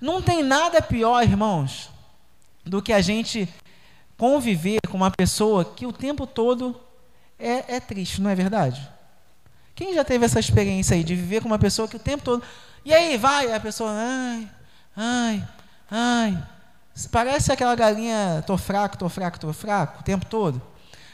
Não 0.00 0.20
tem 0.22 0.42
nada 0.42 0.82
pior, 0.82 1.22
irmãos, 1.22 1.90
do 2.64 2.82
que 2.82 2.92
a 2.92 3.00
gente 3.00 3.48
conviver 4.16 4.78
com 4.88 4.96
uma 4.96 5.10
pessoa 5.10 5.64
que 5.64 5.86
o 5.86 5.92
tempo 5.92 6.26
todo 6.26 6.78
é, 7.38 7.76
é 7.76 7.80
triste, 7.80 8.20
não 8.20 8.30
é 8.30 8.34
verdade? 8.34 8.88
Quem 9.74 9.94
já 9.94 10.04
teve 10.04 10.24
essa 10.24 10.40
experiência 10.40 10.96
aí 10.96 11.04
de 11.04 11.14
viver 11.14 11.42
com 11.42 11.48
uma 11.48 11.58
pessoa 11.58 11.86
que 11.86 11.96
o 11.96 12.00
tempo 12.00 12.24
todo. 12.24 12.42
E 12.82 12.94
aí, 12.94 13.18
vai, 13.18 13.52
a 13.52 13.60
pessoa. 13.60 13.90
Ai, 13.92 14.48
ai, 14.96 15.48
ai. 15.90 16.46
Parece 17.10 17.52
aquela 17.52 17.74
galinha, 17.74 18.42
tô 18.46 18.56
fraco, 18.56 18.96
tô 18.96 19.08
fraco, 19.08 19.38
tô 19.38 19.52
fraco, 19.52 20.00
o 20.00 20.02
tempo 20.02 20.24
todo. 20.24 20.62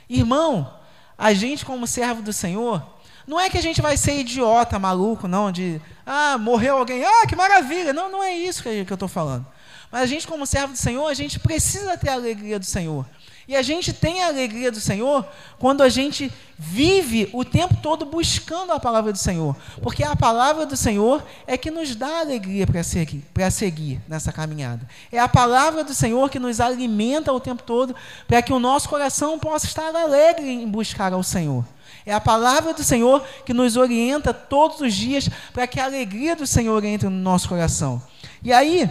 Irmão, 0.09 0.73
a 1.19 1.33
gente, 1.33 1.65
como 1.65 1.87
servo 1.87 2.23
do 2.23 2.33
Senhor, 2.33 2.85
não 3.27 3.39
é 3.39 3.51
que 3.51 3.59
a 3.59 3.63
gente 3.63 3.83
vai 3.83 3.97
ser 3.97 4.21
idiota, 4.21 4.79
maluco, 4.79 5.27
não, 5.27 5.51
de, 5.51 5.81
ah, 6.07 6.39
morreu 6.39 6.79
alguém, 6.79 7.05
ah, 7.05 7.27
que 7.27 7.35
maravilha. 7.35 7.93
Não, 7.93 8.11
não 8.11 8.23
é 8.23 8.35
isso 8.35 8.63
que 8.63 8.87
eu 8.89 8.95
estou 8.95 9.09
falando. 9.09 9.47
Mas 9.93 10.01
a 10.01 10.07
gente, 10.07 10.27
como 10.27 10.47
servo 10.47 10.73
do 10.73 10.79
Senhor, 10.79 11.07
a 11.07 11.13
gente 11.13 11.39
precisa 11.39 11.99
ter 11.99 12.09
a 12.09 12.15
alegria 12.15 12.59
do 12.59 12.65
Senhor. 12.65 13.07
E 13.47 13.55
a 13.55 13.61
gente 13.61 13.93
tem 13.93 14.23
a 14.23 14.29
alegria 14.29 14.71
do 14.71 14.81
Senhor 14.81 15.27
quando 15.59 15.83
a 15.83 15.89
gente 15.91 16.33
vive 16.57 17.29
o 17.33 17.45
tempo 17.45 17.77
todo 17.83 18.07
buscando 18.07 18.73
a 18.73 18.81
palavra 18.81 19.13
do 19.13 19.19
Senhor. 19.19 19.55
Porque 19.83 20.03
a 20.03 20.17
palavra 20.17 20.65
do 20.65 20.77
Senhor 20.77 21.23
é 21.47 21.59
que 21.59 21.71
nos 21.71 21.95
dá 21.95 22.21
alegria 22.21 22.67
para 22.67 22.83
seguir, 22.83 23.23
para 23.35 23.51
seguir 23.51 24.01
nessa 24.09 24.33
caminhada. 24.33 24.89
É 25.11 25.19
a 25.19 25.29
palavra 25.29 25.85
do 25.85 25.93
Senhor 25.93 26.31
que 26.31 26.39
nos 26.39 26.61
alimenta 26.61 27.33
o 27.33 27.41
tempo 27.41 27.63
todo 27.63 27.95
para 28.27 28.41
que 28.41 28.53
o 28.53 28.61
nosso 28.61 28.89
coração 28.89 29.39
possa 29.39 29.67
estar 29.67 29.95
alegre 29.95 30.49
em 30.49 30.69
buscar 30.69 31.13
ao 31.13 31.23
Senhor. 31.23 31.65
É 32.07 32.15
a 32.15 32.21
palavra 32.21 32.73
do 32.73 32.83
Senhor 32.83 33.23
que 33.45 33.53
nos 33.53 33.77
orienta 33.77 34.33
todos 34.33 34.81
os 34.81 34.95
dias 34.95 35.29
para 35.53 35.67
que 35.67 35.79
a 35.79 35.85
alegria 35.85 36.35
do 36.35 36.47
Senhor 36.47 36.83
entre 36.85 37.09
no 37.09 37.17
nosso 37.17 37.49
coração. 37.49 38.03
E 38.43 38.53
aí, 38.53 38.89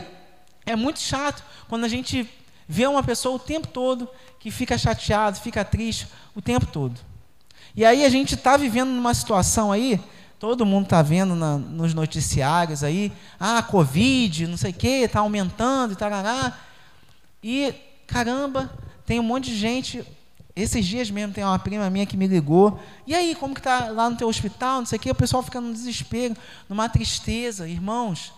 é 0.65 0.75
muito 0.75 0.99
chato 0.99 1.43
quando 1.67 1.83
a 1.83 1.87
gente 1.87 2.29
vê 2.67 2.87
uma 2.87 3.03
pessoa 3.03 3.35
o 3.35 3.39
tempo 3.39 3.67
todo 3.67 4.07
que 4.39 4.49
fica 4.49 4.77
chateado, 4.77 5.39
fica 5.39 5.63
triste 5.63 6.07
o 6.35 6.41
tempo 6.41 6.65
todo. 6.65 6.99
E 7.75 7.85
aí 7.85 8.03
a 8.03 8.09
gente 8.09 8.35
está 8.35 8.57
vivendo 8.57 8.89
numa 8.89 9.13
situação 9.13 9.71
aí, 9.71 9.99
todo 10.39 10.65
mundo 10.65 10.85
está 10.85 11.01
vendo 11.01 11.35
na, 11.35 11.57
nos 11.57 11.93
noticiários 11.93 12.83
aí, 12.83 13.11
ah, 13.39 13.61
Covid, 13.61 14.47
não 14.47 14.57
sei 14.57 14.71
o 14.71 14.73
que, 14.73 14.87
está 14.87 15.19
aumentando 15.19 15.93
e 15.93 15.95
tarará. 15.95 16.57
E, 17.43 17.73
caramba, 18.07 18.71
tem 19.05 19.19
um 19.19 19.23
monte 19.23 19.51
de 19.51 19.57
gente. 19.57 20.03
Esses 20.55 20.85
dias 20.85 21.09
mesmo 21.09 21.33
tem 21.33 21.43
uma 21.43 21.59
prima 21.59 21.89
minha 21.89 22.05
que 22.05 22.17
me 22.17 22.27
ligou. 22.27 22.79
E 23.07 23.15
aí, 23.15 23.35
como 23.35 23.53
que 23.53 23.59
está 23.59 23.89
lá 23.89 24.09
no 24.09 24.17
teu 24.17 24.27
hospital, 24.27 24.79
não 24.79 24.85
sei 24.85 24.97
o 24.97 25.01
que, 25.01 25.11
o 25.11 25.15
pessoal 25.15 25.41
fica 25.41 25.61
no 25.61 25.71
desespero, 25.71 26.35
numa 26.67 26.89
tristeza. 26.89 27.67
Irmãos, 27.67 28.33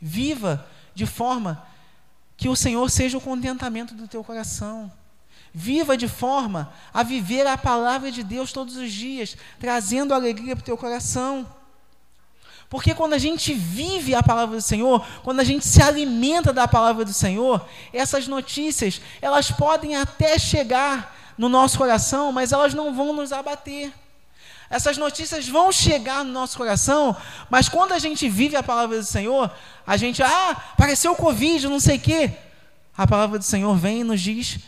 viva 0.00 0.66
de 0.98 1.06
forma 1.06 1.64
que 2.36 2.48
o 2.48 2.56
Senhor 2.56 2.90
seja 2.90 3.16
o 3.16 3.20
contentamento 3.20 3.94
do 3.94 4.08
teu 4.08 4.24
coração. 4.24 4.90
Viva 5.54 5.96
de 5.96 6.08
forma 6.08 6.72
a 6.92 7.04
viver 7.04 7.46
a 7.46 7.56
palavra 7.56 8.10
de 8.10 8.24
Deus 8.24 8.52
todos 8.52 8.76
os 8.76 8.92
dias, 8.92 9.36
trazendo 9.60 10.12
alegria 10.12 10.56
para 10.56 10.62
o 10.62 10.64
teu 10.64 10.76
coração. 10.76 11.46
Porque 12.68 12.96
quando 12.96 13.12
a 13.12 13.18
gente 13.18 13.54
vive 13.54 14.12
a 14.12 14.24
palavra 14.24 14.56
do 14.56 14.62
Senhor, 14.62 15.06
quando 15.22 15.38
a 15.38 15.44
gente 15.44 15.64
se 15.64 15.80
alimenta 15.80 16.52
da 16.52 16.66
palavra 16.66 17.04
do 17.04 17.12
Senhor, 17.12 17.64
essas 17.92 18.26
notícias, 18.26 19.00
elas 19.22 19.52
podem 19.52 19.94
até 19.94 20.36
chegar 20.36 21.16
no 21.38 21.48
nosso 21.48 21.78
coração, 21.78 22.32
mas 22.32 22.50
elas 22.50 22.74
não 22.74 22.92
vão 22.92 23.12
nos 23.12 23.30
abater. 23.30 23.92
Essas 24.70 24.98
notícias 24.98 25.48
vão 25.48 25.72
chegar 25.72 26.24
no 26.24 26.32
nosso 26.32 26.56
coração, 26.56 27.16
mas 27.48 27.68
quando 27.68 27.92
a 27.92 27.98
gente 27.98 28.28
vive 28.28 28.54
a 28.54 28.62
palavra 28.62 28.98
do 28.98 29.04
Senhor, 29.04 29.50
a 29.86 29.96
gente, 29.96 30.22
ah, 30.22 30.50
apareceu 30.72 31.12
o 31.12 31.16
Covid, 31.16 31.66
não 31.68 31.80
sei 31.80 31.96
o 31.96 32.00
quê. 32.00 32.32
A 32.96 33.06
palavra 33.06 33.38
do 33.38 33.44
Senhor 33.44 33.74
vem 33.76 34.00
e 34.00 34.04
nos 34.04 34.20
diz 34.20 34.58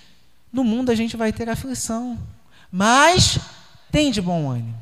no 0.52 0.64
mundo 0.64 0.90
a 0.90 0.94
gente 0.94 1.16
vai 1.16 1.32
ter 1.32 1.48
aflição. 1.48 2.18
Mas 2.70 3.38
tem 3.90 4.10
de 4.10 4.20
bom 4.20 4.50
ânimo. 4.50 4.74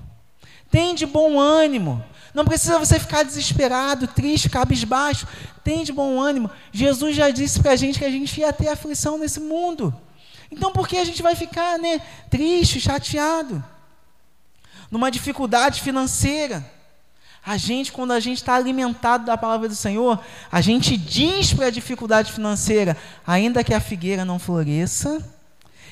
Tem 0.71 0.95
de 0.95 1.07
bom 1.07 1.39
ânimo. 1.39 2.05
Não 2.35 2.45
precisa 2.45 2.79
você 2.79 2.99
ficar 2.99 3.23
desesperado, 3.23 4.07
triste, 4.07 4.49
cabisbaixo. 4.49 5.27
Tem 5.65 5.85
de 5.85 5.93
bom 5.93 6.21
ânimo. 6.21 6.51
Jesus 6.73 7.17
já 7.17 7.31
disse 7.31 7.61
para 7.61 7.73
a 7.73 7.77
gente 7.77 7.99
que 7.99 8.05
a 8.05 8.11
gente 8.11 8.39
ia 8.41 8.53
ter 8.53 8.69
aflição 8.69 9.19
nesse 9.19 9.41
mundo. 9.41 9.95
Então 10.51 10.73
por 10.73 10.89
que 10.89 10.97
a 10.97 11.05
gente 11.05 11.23
vai 11.23 11.35
ficar 11.35 11.79
né, 11.79 12.01
triste, 12.31 12.81
chateado? 12.81 13.63
Numa 14.91 15.11
dificuldade 15.11 15.81
financeira. 15.81 16.65
A 17.45 17.57
gente, 17.57 17.93
quando 17.93 18.13
a 18.13 18.21
gente 18.21 18.39
está 18.39 18.57
alimentado 18.57 19.25
da 19.25 19.37
palavra 19.37 19.69
do 19.69 19.75
Senhor, 19.75 20.21
a 20.51 20.61
gente 20.61 20.97
diz 20.97 21.53
para 21.53 21.67
a 21.67 21.71
dificuldade 21.71 22.33
financeira: 22.33 22.97
ainda 23.27 23.65
que 23.65 23.73
a 23.73 23.81
figueira 23.81 24.25
não 24.25 24.39
floresça, 24.39 25.25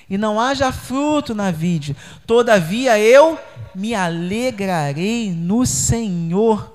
e 0.09 0.17
não 0.17 0.41
haja 0.41 0.71
fruto 0.73 1.35
na 1.35 1.51
vide, 1.51 1.97
todavia 2.27 2.99
eu 2.99 3.39
me 3.75 3.95
alegrarei 3.95 5.33
no 5.33 5.67
Senhor. 5.67 6.75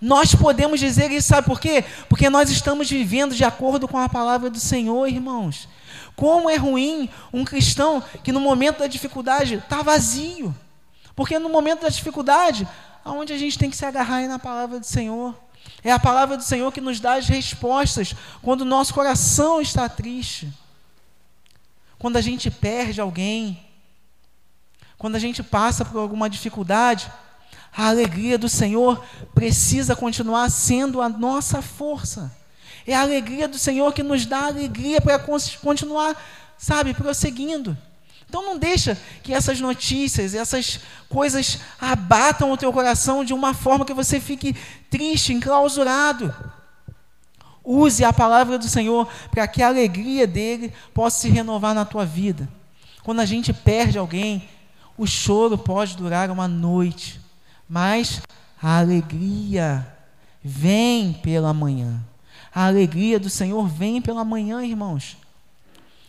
Nós 0.00 0.32
podemos 0.34 0.78
dizer 0.78 1.10
isso, 1.10 1.28
sabe 1.28 1.46
por 1.46 1.60
quê? 1.60 1.84
Porque 2.08 2.30
nós 2.30 2.50
estamos 2.50 2.88
vivendo 2.88 3.34
de 3.34 3.42
acordo 3.42 3.88
com 3.88 3.98
a 3.98 4.08
palavra 4.08 4.48
do 4.48 4.60
Senhor, 4.60 5.08
irmãos. 5.08 5.68
Como 6.14 6.48
é 6.48 6.56
ruim 6.56 7.08
um 7.32 7.44
cristão 7.44 8.02
que 8.22 8.30
no 8.30 8.40
momento 8.40 8.78
da 8.78 8.86
dificuldade 8.86 9.54
está 9.54 9.82
vazio. 9.82 10.54
Porque 11.18 11.36
no 11.36 11.48
momento 11.48 11.82
da 11.82 11.88
dificuldade, 11.88 12.68
aonde 13.04 13.32
a 13.32 13.38
gente 13.38 13.58
tem 13.58 13.68
que 13.68 13.76
se 13.76 13.84
agarrar 13.84 14.22
é 14.22 14.28
na 14.28 14.38
palavra 14.38 14.78
do 14.78 14.86
Senhor. 14.86 15.34
É 15.82 15.90
a 15.90 15.98
palavra 15.98 16.36
do 16.36 16.44
Senhor 16.44 16.70
que 16.70 16.80
nos 16.80 17.00
dá 17.00 17.14
as 17.14 17.26
respostas 17.26 18.14
quando 18.40 18.60
o 18.60 18.64
nosso 18.64 18.94
coração 18.94 19.60
está 19.60 19.88
triste 19.88 20.48
quando 21.98 22.16
a 22.16 22.20
gente 22.20 22.50
perde 22.50 23.00
alguém, 23.00 23.60
quando 24.96 25.16
a 25.16 25.18
gente 25.18 25.42
passa 25.42 25.84
por 25.84 25.98
alguma 25.98 26.30
dificuldade, 26.30 27.10
a 27.76 27.88
alegria 27.88 28.38
do 28.38 28.48
Senhor 28.48 29.04
precisa 29.34 29.96
continuar 29.96 30.48
sendo 30.50 31.02
a 31.02 31.08
nossa 31.08 31.60
força. 31.60 32.34
É 32.86 32.94
a 32.94 33.02
alegria 33.02 33.48
do 33.48 33.58
Senhor 33.58 33.92
que 33.92 34.02
nos 34.02 34.24
dá 34.24 34.46
alegria 34.46 35.00
para 35.00 35.18
continuar, 35.18 36.16
sabe, 36.56 36.94
prosseguindo. 36.94 37.76
Então 38.28 38.42
não 38.42 38.58
deixa 38.58 38.98
que 39.22 39.32
essas 39.32 39.60
notícias, 39.60 40.34
essas 40.34 40.80
coisas 41.08 41.60
abatam 41.80 42.52
o 42.52 42.56
teu 42.56 42.72
coração 42.72 43.24
de 43.24 43.32
uma 43.32 43.54
forma 43.54 43.84
que 43.84 43.94
você 43.94 44.20
fique 44.20 44.54
triste, 44.90 45.32
enclausurado. 45.32 46.34
Use 47.64 48.02
a 48.02 48.12
palavra 48.12 48.58
do 48.58 48.66
Senhor 48.66 49.06
para 49.30 49.46
que 49.46 49.62
a 49.62 49.68
alegria 49.68 50.26
dele 50.26 50.72
possa 50.94 51.20
se 51.20 51.28
renovar 51.28 51.74
na 51.74 51.84
tua 51.84 52.04
vida. 52.06 52.48
Quando 53.02 53.20
a 53.20 53.26
gente 53.26 53.52
perde 53.52 53.98
alguém, 53.98 54.48
o 54.96 55.06
choro 55.06 55.58
pode 55.58 55.96
durar 55.96 56.30
uma 56.30 56.48
noite, 56.48 57.20
mas 57.68 58.22
a 58.60 58.78
alegria 58.78 59.86
vem 60.42 61.12
pela 61.12 61.52
manhã. 61.52 62.02
A 62.54 62.66
alegria 62.66 63.20
do 63.20 63.28
Senhor 63.28 63.68
vem 63.68 64.00
pela 64.00 64.24
manhã, 64.24 64.64
irmãos. 64.64 65.17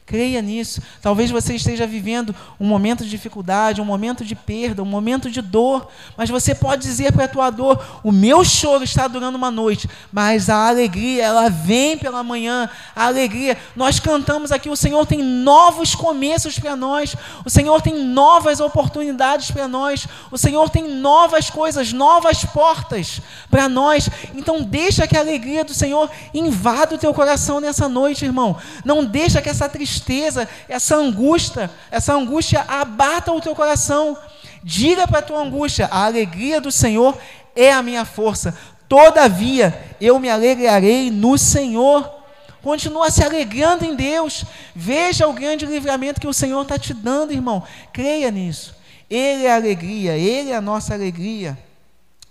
Creia 0.09 0.41
nisso. 0.41 0.81
Talvez 1.03 1.29
você 1.29 1.53
esteja 1.53 1.85
vivendo 1.85 2.35
um 2.59 2.65
momento 2.65 3.03
de 3.03 3.11
dificuldade, 3.11 3.79
um 3.79 3.85
momento 3.85 4.25
de 4.25 4.33
perda, 4.33 4.81
um 4.81 4.85
momento 4.85 5.29
de 5.29 5.39
dor, 5.39 5.87
mas 6.17 6.31
você 6.31 6.55
pode 6.55 6.81
dizer 6.81 7.13
para 7.13 7.25
a 7.25 7.27
tua 7.27 7.51
dor: 7.51 7.79
o 8.03 8.11
meu 8.11 8.43
choro 8.43 8.83
está 8.83 9.07
durando 9.07 9.35
uma 9.35 9.51
noite, 9.51 9.87
mas 10.11 10.49
a 10.49 10.67
alegria, 10.67 11.25
ela 11.25 11.47
vem 11.47 11.95
pela 11.95 12.23
manhã. 12.23 12.67
A 12.95 13.05
alegria, 13.05 13.55
nós 13.75 13.99
cantamos 13.99 14.51
aqui: 14.51 14.67
o 14.67 14.75
Senhor 14.75 15.05
tem 15.05 15.21
novos 15.21 15.93
começos 15.93 16.57
para 16.57 16.75
nós, 16.75 17.15
o 17.45 17.49
Senhor 17.51 17.79
tem 17.79 18.03
novas 18.03 18.59
oportunidades 18.59 19.51
para 19.51 19.67
nós, 19.67 20.07
o 20.31 20.39
Senhor 20.39 20.71
tem 20.71 20.89
novas 20.89 21.51
coisas, 21.51 21.93
novas 21.93 22.43
portas 22.45 23.21
para 23.47 23.69
nós. 23.69 24.09
Então, 24.33 24.63
deixa 24.63 25.05
que 25.05 25.15
a 25.15 25.19
alegria 25.19 25.63
do 25.63 25.75
Senhor 25.75 26.09
invada 26.33 26.95
o 26.95 26.97
teu 26.97 27.13
coração 27.13 27.59
nessa 27.59 27.87
noite, 27.87 28.25
irmão. 28.25 28.57
Não 28.83 29.05
deixa 29.05 29.39
que 29.39 29.49
essa 29.49 29.69
tristeza 29.69 29.98
tristeza, 29.99 30.47
essa 30.67 30.95
angústia, 30.95 31.69
essa 31.91 32.13
angústia 32.13 32.65
abata 32.67 33.31
o 33.31 33.41
teu 33.41 33.55
coração. 33.55 34.17
Diga 34.63 35.07
para 35.07 35.19
a 35.19 35.23
tua 35.23 35.41
angústia: 35.41 35.87
a 35.91 36.05
alegria 36.05 36.61
do 36.61 36.71
Senhor 36.71 37.17
é 37.55 37.71
a 37.71 37.83
minha 37.83 38.05
força. 38.05 38.57
Todavia, 38.87 39.95
eu 40.01 40.19
me 40.19 40.29
alegrarei 40.29 41.11
no 41.11 41.37
Senhor. 41.37 42.17
Continua 42.61 43.09
se 43.09 43.23
alegrando 43.23 43.85
em 43.85 43.95
Deus. 43.95 44.43
Veja 44.75 45.27
o 45.27 45.33
grande 45.33 45.65
livramento 45.65 46.19
que 46.19 46.27
o 46.27 46.33
Senhor 46.33 46.61
está 46.61 46.77
te 46.77 46.93
dando, 46.93 47.31
irmão. 47.31 47.63
Creia 47.93 48.31
nisso. 48.31 48.75
Ele 49.09 49.45
é 49.45 49.51
a 49.51 49.55
alegria, 49.55 50.17
Ele 50.17 50.51
é 50.51 50.55
a 50.55 50.61
nossa 50.61 50.93
alegria. 50.93 51.57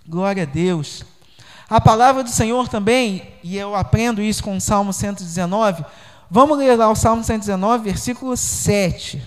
Glória 0.06 0.42
a 0.42 0.46
Deus. 0.46 1.04
A 1.68 1.80
palavra 1.80 2.22
do 2.22 2.30
Senhor 2.30 2.68
também, 2.68 3.28
e 3.42 3.56
eu 3.56 3.75
aprendo 3.75 4.22
isso 4.22 4.42
com 4.42 4.56
o 4.56 4.60
Salmo 4.60 4.92
119. 4.92 5.84
Vamos 6.30 6.58
ler 6.58 6.76
lá 6.76 6.90
o 6.90 6.94
Salmo 6.94 7.25
119, 7.25 7.85
versículo 7.85 8.37
7. 8.37 9.23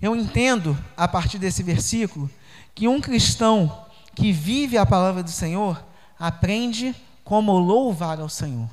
Eu 0.00 0.14
entendo, 0.14 0.76
a 0.94 1.08
partir 1.08 1.38
desse 1.38 1.62
versículo, 1.62 2.30
que 2.74 2.86
um 2.86 3.00
cristão 3.00 3.86
que 4.14 4.32
vive 4.32 4.76
a 4.76 4.84
palavra 4.84 5.22
do 5.22 5.30
Senhor 5.30 5.82
aprende 6.18 6.94
como 7.24 7.58
louvar 7.58 8.20
ao 8.20 8.28
Senhor. 8.28 8.68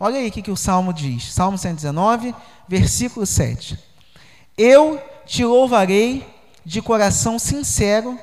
Olha 0.00 0.16
aí 0.16 0.28
o 0.28 0.32
que, 0.32 0.40
que 0.40 0.50
o 0.50 0.56
Salmo 0.56 0.94
diz. 0.94 1.30
Salmo 1.30 1.58
119, 1.58 2.34
versículo 2.66 3.26
7. 3.26 3.78
Eu 4.56 4.98
te 5.26 5.44
louvarei 5.44 6.26
de 6.64 6.80
coração 6.80 7.38
sincero 7.38 8.18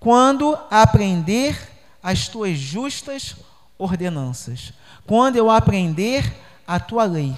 quando 0.00 0.58
aprender 0.68 1.56
as 2.02 2.26
tuas 2.26 2.58
justas 2.58 3.36
ordenanças, 3.78 4.72
quando 5.06 5.36
eu 5.36 5.50
aprender 5.50 6.34
a 6.66 6.78
tua 6.78 7.04
lei. 7.04 7.36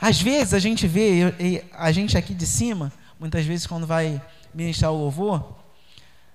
Às 0.00 0.20
vezes 0.20 0.54
a 0.54 0.58
gente 0.58 0.86
vê, 0.86 1.64
a 1.72 1.92
gente 1.92 2.16
aqui 2.16 2.34
de 2.34 2.46
cima, 2.46 2.92
muitas 3.18 3.44
vezes 3.44 3.66
quando 3.66 3.86
vai 3.86 4.20
ministrar 4.54 4.92
o 4.92 4.98
louvor, 4.98 5.56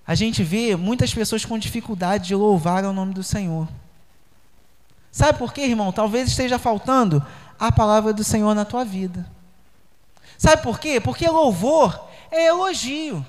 a 0.06 0.14
gente 0.14 0.42
vê 0.42 0.76
muitas 0.76 1.14
pessoas 1.14 1.44
com 1.44 1.58
dificuldade 1.58 2.28
de 2.28 2.34
louvar 2.34 2.84
o 2.84 2.92
nome 2.92 3.14
do 3.14 3.22
Senhor. 3.22 3.68
Sabe 5.10 5.38
por 5.38 5.52
quê, 5.52 5.62
irmão? 5.62 5.92
Talvez 5.92 6.28
esteja 6.28 6.58
faltando 6.58 7.24
a 7.58 7.70
palavra 7.70 8.12
do 8.12 8.24
Senhor 8.24 8.54
na 8.54 8.64
tua 8.64 8.84
vida. 8.84 9.26
Sabe 10.38 10.62
por 10.62 10.80
quê? 10.80 11.00
Porque 11.00 11.28
louvor 11.28 12.08
é 12.30 12.46
elogio. 12.46 13.24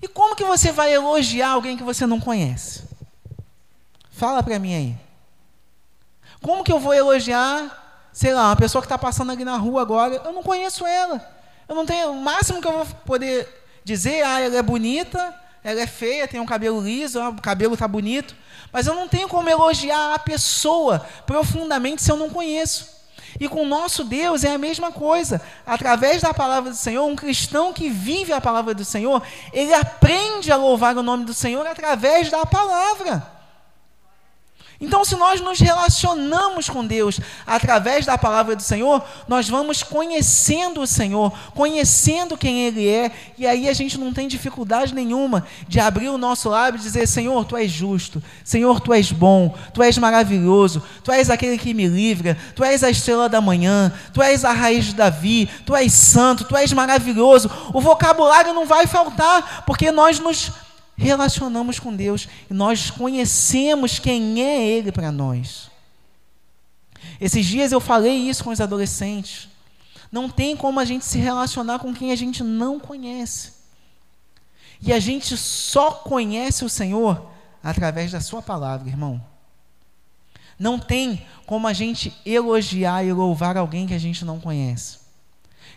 E 0.00 0.08
como 0.08 0.36
que 0.36 0.44
você 0.44 0.72
vai 0.72 0.92
elogiar 0.92 1.50
alguém 1.50 1.76
que 1.76 1.82
você 1.82 2.06
não 2.06 2.18
conhece? 2.18 2.84
Fala 4.10 4.42
para 4.42 4.58
mim 4.58 4.74
aí. 4.74 5.09
Como 6.42 6.64
que 6.64 6.72
eu 6.72 6.78
vou 6.78 6.94
elogiar, 6.94 8.08
sei 8.12 8.32
lá, 8.32 8.48
uma 8.48 8.56
pessoa 8.56 8.80
que 8.80 8.86
está 8.86 8.98
passando 8.98 9.32
ali 9.32 9.44
na 9.44 9.56
rua 9.56 9.82
agora? 9.82 10.20
Eu 10.24 10.32
não 10.32 10.42
conheço 10.42 10.86
ela. 10.86 11.20
Eu 11.68 11.74
não 11.74 11.84
tenho. 11.84 12.10
O 12.10 12.20
máximo 12.20 12.60
que 12.60 12.66
eu 12.66 12.72
vou 12.72 12.86
poder 13.04 13.48
dizer, 13.84 14.24
ah, 14.24 14.40
ela 14.40 14.56
é 14.56 14.62
bonita, 14.62 15.34
ela 15.62 15.80
é 15.80 15.86
feia, 15.86 16.26
tem 16.26 16.40
um 16.40 16.46
cabelo 16.46 16.80
liso, 16.80 17.20
o 17.20 17.40
cabelo 17.40 17.74
está 17.74 17.86
bonito. 17.86 18.34
Mas 18.72 18.86
eu 18.86 18.94
não 18.94 19.06
tenho 19.06 19.28
como 19.28 19.48
elogiar 19.48 20.14
a 20.14 20.18
pessoa 20.18 21.06
profundamente 21.26 22.02
se 22.02 22.10
eu 22.10 22.16
não 22.16 22.30
conheço. 22.30 23.00
E 23.38 23.48
com 23.48 23.62
o 23.62 23.66
nosso 23.66 24.02
Deus 24.02 24.42
é 24.42 24.54
a 24.54 24.58
mesma 24.58 24.90
coisa. 24.90 25.40
Através 25.66 26.22
da 26.22 26.32
palavra 26.34 26.70
do 26.70 26.76
Senhor, 26.76 27.06
um 27.06 27.14
cristão 27.14 27.72
que 27.72 27.88
vive 27.88 28.32
a 28.32 28.40
palavra 28.40 28.74
do 28.74 28.84
Senhor, 28.84 29.22
ele 29.52 29.72
aprende 29.74 30.50
a 30.50 30.56
louvar 30.56 30.96
o 30.96 31.02
nome 31.02 31.24
do 31.24 31.34
Senhor 31.34 31.66
através 31.66 32.30
da 32.30 32.44
palavra. 32.46 33.39
Então, 34.80 35.04
se 35.04 35.14
nós 35.14 35.42
nos 35.42 35.60
relacionamos 35.60 36.70
com 36.70 36.86
Deus 36.86 37.20
através 37.46 38.06
da 38.06 38.16
palavra 38.16 38.56
do 38.56 38.62
Senhor, 38.62 39.04
nós 39.28 39.46
vamos 39.46 39.82
conhecendo 39.82 40.80
o 40.80 40.86
Senhor, 40.86 41.30
conhecendo 41.54 42.34
quem 42.34 42.62
Ele 42.62 42.88
é, 42.88 43.12
e 43.36 43.46
aí 43.46 43.68
a 43.68 43.74
gente 43.74 43.98
não 43.98 44.10
tem 44.10 44.26
dificuldade 44.26 44.94
nenhuma 44.94 45.46
de 45.68 45.78
abrir 45.78 46.08
o 46.08 46.16
nosso 46.16 46.48
lábio 46.48 46.78
e 46.80 46.82
dizer: 46.82 47.06
Senhor, 47.06 47.44
Tu 47.44 47.58
és 47.58 47.70
justo, 47.70 48.22
Senhor, 48.42 48.80
Tu 48.80 48.94
és 48.94 49.12
bom, 49.12 49.54
Tu 49.74 49.82
és 49.82 49.98
maravilhoso, 49.98 50.82
Tu 51.04 51.12
és 51.12 51.28
aquele 51.28 51.58
que 51.58 51.74
me 51.74 51.86
livra, 51.86 52.38
Tu 52.56 52.64
és 52.64 52.82
a 52.82 52.88
estrela 52.88 53.28
da 53.28 53.40
manhã, 53.42 53.92
Tu 54.14 54.22
és 54.22 54.46
a 54.46 54.52
raiz 54.52 54.86
de 54.86 54.94
Davi, 54.94 55.46
Tu 55.66 55.76
és 55.76 55.92
santo, 55.92 56.44
Tu 56.44 56.56
és 56.56 56.72
maravilhoso. 56.72 57.50
O 57.74 57.82
vocabulário 57.82 58.54
não 58.54 58.64
vai 58.64 58.86
faltar, 58.86 59.62
porque 59.66 59.92
nós 59.92 60.18
nos 60.18 60.50
relacionamos 61.00 61.78
com 61.78 61.96
Deus 61.96 62.28
e 62.50 62.54
nós 62.54 62.90
conhecemos 62.90 63.98
quem 63.98 64.42
é 64.42 64.62
Ele 64.62 64.92
para 64.92 65.10
nós. 65.10 65.70
Esses 67.18 67.46
dias 67.46 67.72
eu 67.72 67.80
falei 67.80 68.16
isso 68.16 68.44
com 68.44 68.50
os 68.50 68.60
adolescentes. 68.60 69.48
Não 70.12 70.28
tem 70.28 70.54
como 70.54 70.78
a 70.78 70.84
gente 70.84 71.04
se 71.04 71.18
relacionar 71.18 71.78
com 71.78 71.94
quem 71.94 72.12
a 72.12 72.16
gente 72.16 72.42
não 72.42 72.78
conhece. 72.78 73.52
E 74.82 74.92
a 74.92 75.00
gente 75.00 75.36
só 75.36 75.90
conhece 75.90 76.64
o 76.64 76.68
Senhor 76.68 77.30
através 77.62 78.12
da 78.12 78.20
Sua 78.20 78.42
palavra, 78.42 78.88
irmão. 78.88 79.22
Não 80.58 80.78
tem 80.78 81.26
como 81.46 81.66
a 81.66 81.72
gente 81.72 82.14
elogiar 82.26 83.04
e 83.04 83.12
louvar 83.12 83.56
alguém 83.56 83.86
que 83.86 83.94
a 83.94 83.98
gente 83.98 84.22
não 84.24 84.38
conhece. 84.38 84.98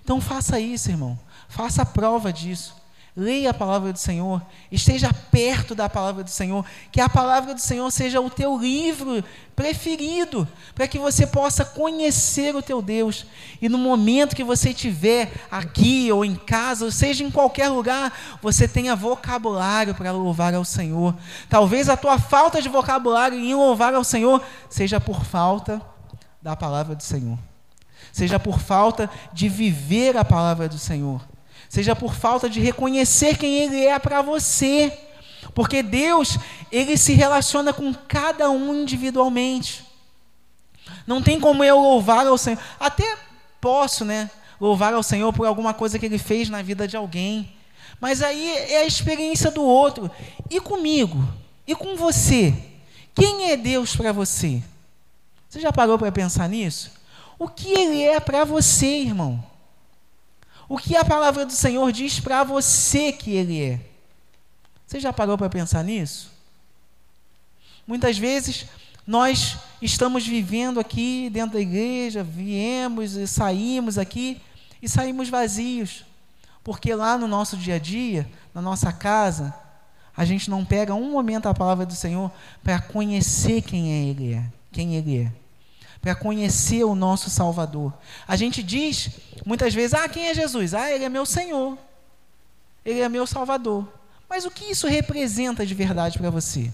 Então 0.04 0.20
faça 0.20 0.60
isso, 0.60 0.90
irmão. 0.90 1.18
Faça 1.48 1.86
prova 1.86 2.34
disso. 2.34 2.76
Leia 3.15 3.52
a 3.52 3.54
palavra 3.54 3.93
do 3.93 3.99
Senhor, 3.99 4.41
esteja 4.71 5.13
perto 5.30 5.76
da 5.76 5.88
palavra 5.88 6.23
do 6.23 6.32
Senhor, 6.32 6.65
que 6.91 6.99
a 6.99 7.08
palavra 7.08 7.54
do 7.54 7.62
Senhor 7.62 7.91
seja 7.91 8.19
o 8.19 8.28
teu 8.28 8.58
livro 8.58 9.23
preferido, 9.56 10.47
para 10.73 10.88
que 10.88 10.97
você 10.97 11.28
possa 11.28 11.63
conhecer 11.63 12.56
o 12.56 12.62
teu 12.62 12.82
Deus. 12.82 13.28
E 13.62 13.69
no 13.69 13.78
momento 13.78 14.36
que 14.36 14.43
você 14.43 14.71
estiver 14.71 15.32
aqui 15.52 16.12
ou 16.12 16.26
em 16.26 16.34
casa, 16.34 16.86
ou 16.86 16.91
seja 16.91 17.23
em 17.23 17.30
qualquer 17.30 17.69
lugar, 17.69 18.12
você 18.41 18.67
tenha 18.67 18.95
vocabulário 18.95 19.93
para 19.93 20.12
louvar 20.12 20.56
ao 20.56 20.65
Senhor. 20.65 21.15
Talvez 21.47 21.89
a 21.89 21.97
tua 21.97 22.17
falta 22.17 22.63
de 22.63 22.67
vocabulário 22.67 23.38
em 23.38 23.54
louvar 23.54 23.93
ao 23.93 24.04
Senhor 24.04 24.41
seja 24.67 24.99
por 24.99 25.23
falta 25.23 25.80
da 26.41 26.56
palavra 26.56 26.95
do 26.95 27.04
Senhor, 27.04 27.38
seja 28.12 28.39
por 28.39 28.60
falta 28.60 29.08
de 29.32 29.47
viver 29.47 30.17
a 30.17 30.26
palavra 30.26 30.67
do 30.67 30.80
Senhor 30.80 31.21
seja 31.74 31.96
por 31.96 32.14
falta 32.14 32.48
de 32.48 32.60
reconhecer 32.60 33.36
quem 33.36 33.58
Ele 33.58 33.84
é 33.84 33.98
para 33.98 34.22
você. 34.22 34.96
Porque 35.56 35.82
Deus, 35.82 36.38
Ele 36.72 36.96
se 36.96 37.14
relaciona 37.14 37.74
com 37.74 37.92
cada 37.92 38.48
um 38.52 38.84
individualmente. 38.84 39.84
Não 41.08 41.20
tem 41.20 41.40
como 41.40 41.64
eu 41.64 41.80
louvar 41.80 42.28
ao 42.28 42.38
Senhor. 42.38 42.60
Até 42.80 43.18
posso, 43.60 44.06
né? 44.06 44.30
Louvar 44.62 44.94
ao 44.94 45.02
Senhor 45.02 45.34
por 45.34 45.48
alguma 45.48 45.74
coisa 45.74 45.98
que 45.98 46.06
Ele 46.06 46.20
fez 46.20 46.48
na 46.48 46.62
vida 46.62 46.88
de 46.88 46.96
alguém. 46.96 47.52
Mas 48.00 48.22
aí 48.22 48.52
é 48.72 48.82
a 48.84 48.86
experiência 48.86 49.50
do 49.50 49.64
outro. 49.64 50.12
E 50.52 50.60
comigo? 50.60 51.28
E 51.66 51.74
com 51.74 51.96
você? 51.96 52.54
Quem 53.16 53.50
é 53.50 53.58
Deus 53.58 53.96
para 53.96 54.12
você? 54.12 54.62
Você 55.50 55.60
já 55.60 55.74
parou 55.74 55.98
para 55.98 56.12
pensar 56.12 56.48
nisso? 56.48 56.92
O 57.40 57.48
que 57.48 57.70
Ele 57.72 58.04
é 58.04 58.20
para 58.20 58.44
você, 58.44 58.86
irmão? 58.86 59.44
O 60.67 60.78
que 60.78 60.95
a 60.95 61.04
palavra 61.04 61.45
do 61.45 61.54
Senhor 61.54 61.91
diz 61.91 62.19
para 62.19 62.43
você 62.43 63.12
que 63.12 63.32
Ele 63.32 63.62
é? 63.62 63.80
Você 64.88 64.99
já 64.99 65.12
parou 65.12 65.38
para 65.38 65.49
pensar 65.49 65.84
nisso? 65.84 66.32
Muitas 67.86 68.17
vezes 68.17 68.65
nós 69.06 69.58
estamos 69.82 70.26
vivendo 70.26 70.80
aqui 70.80 71.30
dentro 71.30 71.54
da 71.54 71.60
igreja, 71.60 72.23
viemos 72.23 73.15
e 73.15 73.28
saímos 73.28 73.97
aqui 73.97 74.41
e 74.82 74.88
saímos 74.88 75.30
vazios, 75.30 76.06
porque 76.63 76.93
lá 76.93 77.17
no 77.17 77.28
nosso 77.28 77.58
dia 77.58 77.76
a 77.76 77.80
dia, 77.80 78.30
na 78.54 78.62
nossa 78.62 78.93
casa, 78.93 79.54
a 80.15 80.23
gente 80.23 80.49
não 80.49 80.63
pega 80.63 80.93
um 80.93 81.12
momento 81.12 81.47
a 81.47 81.54
palavra 81.54 81.86
do 81.86 81.95
Senhor 81.95 82.32
para 82.63 82.80
conhecer 82.80 83.62
quem 83.62 83.91
é 83.91 84.10
Ele 84.10 84.34
é, 84.34 84.43
quem 84.71 84.95
Ele 84.95 85.19
é 85.23 85.42
para 86.04 86.13
conhecer 86.13 86.84
o 86.84 86.96
nosso 86.96 87.30
Salvador. 87.30 87.94
A 88.28 88.36
gente 88.36 88.62
diz 88.62 89.10
muitas 89.46 89.74
vezes: 89.74 89.94
ah, 89.94 90.10
quem 90.10 90.28
é 90.28 90.34
Jesus? 90.34 90.74
Ah, 90.74 90.92
ele 90.92 91.06
é 91.06 91.10
meu 91.10 91.26
Senhor, 91.26 91.78
ele 92.84 93.00
é 93.00 93.08
meu 93.08 93.26
Salvador. 93.26 93.88
Mas 94.30 94.44
o 94.44 94.52
que 94.52 94.66
isso 94.66 94.86
representa 94.86 95.66
de 95.66 95.74
verdade 95.74 96.20
para 96.20 96.30
você? 96.30 96.70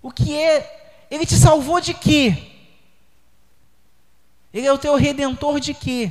O 0.00 0.10
que 0.10 0.34
é? 0.34 1.04
Ele 1.10 1.26
te 1.26 1.36
salvou 1.36 1.78
de 1.78 1.92
quê? 1.92 2.52
Ele 4.52 4.66
é 4.66 4.72
o 4.72 4.78
teu 4.78 4.94
redentor 4.94 5.60
de 5.60 5.74
quê? 5.74 6.10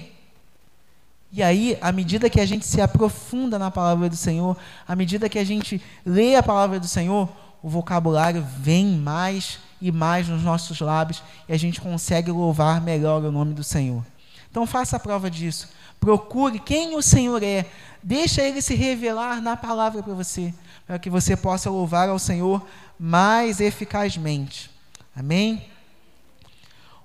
E 1.32 1.42
aí, 1.42 1.76
à 1.82 1.92
medida 1.92 2.30
que 2.30 2.40
a 2.40 2.46
gente 2.46 2.68
se 2.68 2.80
aprofunda 2.80 3.58
na 3.58 3.72
palavra 3.72 4.08
do 4.08 4.16
Senhor, 4.16 4.56
à 4.88 4.96
medida 4.96 5.28
que 5.28 5.40
a 5.40 5.44
gente 5.44 5.82
lê 6.06 6.36
a 6.36 6.44
palavra 6.44 6.80
do 6.80 6.88
Senhor, 6.88 7.28
o 7.64 7.68
vocabulário 7.68 8.46
vem 8.60 8.86
mais 8.86 9.60
e 9.82 9.92
mais 9.92 10.28
nos 10.28 10.44
nossos 10.44 10.80
lábios 10.80 11.22
e 11.48 11.54
a 11.54 11.58
gente 11.58 11.82
consegue 11.82 12.32
louvar 12.32 12.82
melhor 12.82 13.24
o 13.24 13.32
nome 13.32 13.54
do 13.54 13.64
Senhor. 13.64 14.04
Então 14.50 14.66
faça 14.66 14.96
a 14.96 15.00
prova 15.00 15.30
disso. 15.30 15.70
Procure 16.00 16.60
quem 16.60 16.96
o 16.96 17.02
Senhor 17.02 17.42
é. 17.44 17.66
Deixa 18.02 18.42
ele 18.42 18.62
se 18.62 18.76
revelar 18.76 19.42
na 19.42 19.58
palavra 19.58 20.02
para 20.02 20.14
você, 20.14 20.54
para 20.86 21.00
que 21.00 21.10
você 21.10 21.36
possa 21.36 21.70
louvar 21.70 22.08
ao 22.08 22.20
Senhor 22.20 22.66
mais 23.00 23.60
eficazmente. 23.60 24.70
Amém? 25.16 25.66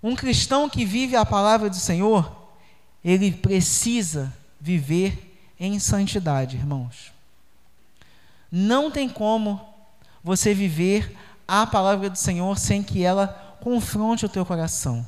Um 0.02 0.14
cristão 0.14 0.68
que 0.68 0.84
vive 0.84 1.16
a 1.16 1.26
palavra 1.26 1.68
do 1.68 1.76
Senhor, 1.76 2.30
ele 3.04 3.32
precisa 3.32 4.32
viver 4.60 5.36
em 5.58 5.78
santidade, 5.78 6.56
irmãos. 6.56 7.12
Não 8.50 8.90
tem 8.90 9.08
como 9.08 9.60
você 10.22 10.54
viver 10.54 11.16
a 11.50 11.66
palavra 11.66 12.08
do 12.08 12.16
Senhor 12.16 12.56
sem 12.56 12.80
que 12.80 13.02
ela 13.02 13.56
confronte 13.60 14.24
o 14.24 14.28
teu 14.28 14.46
coração, 14.46 15.04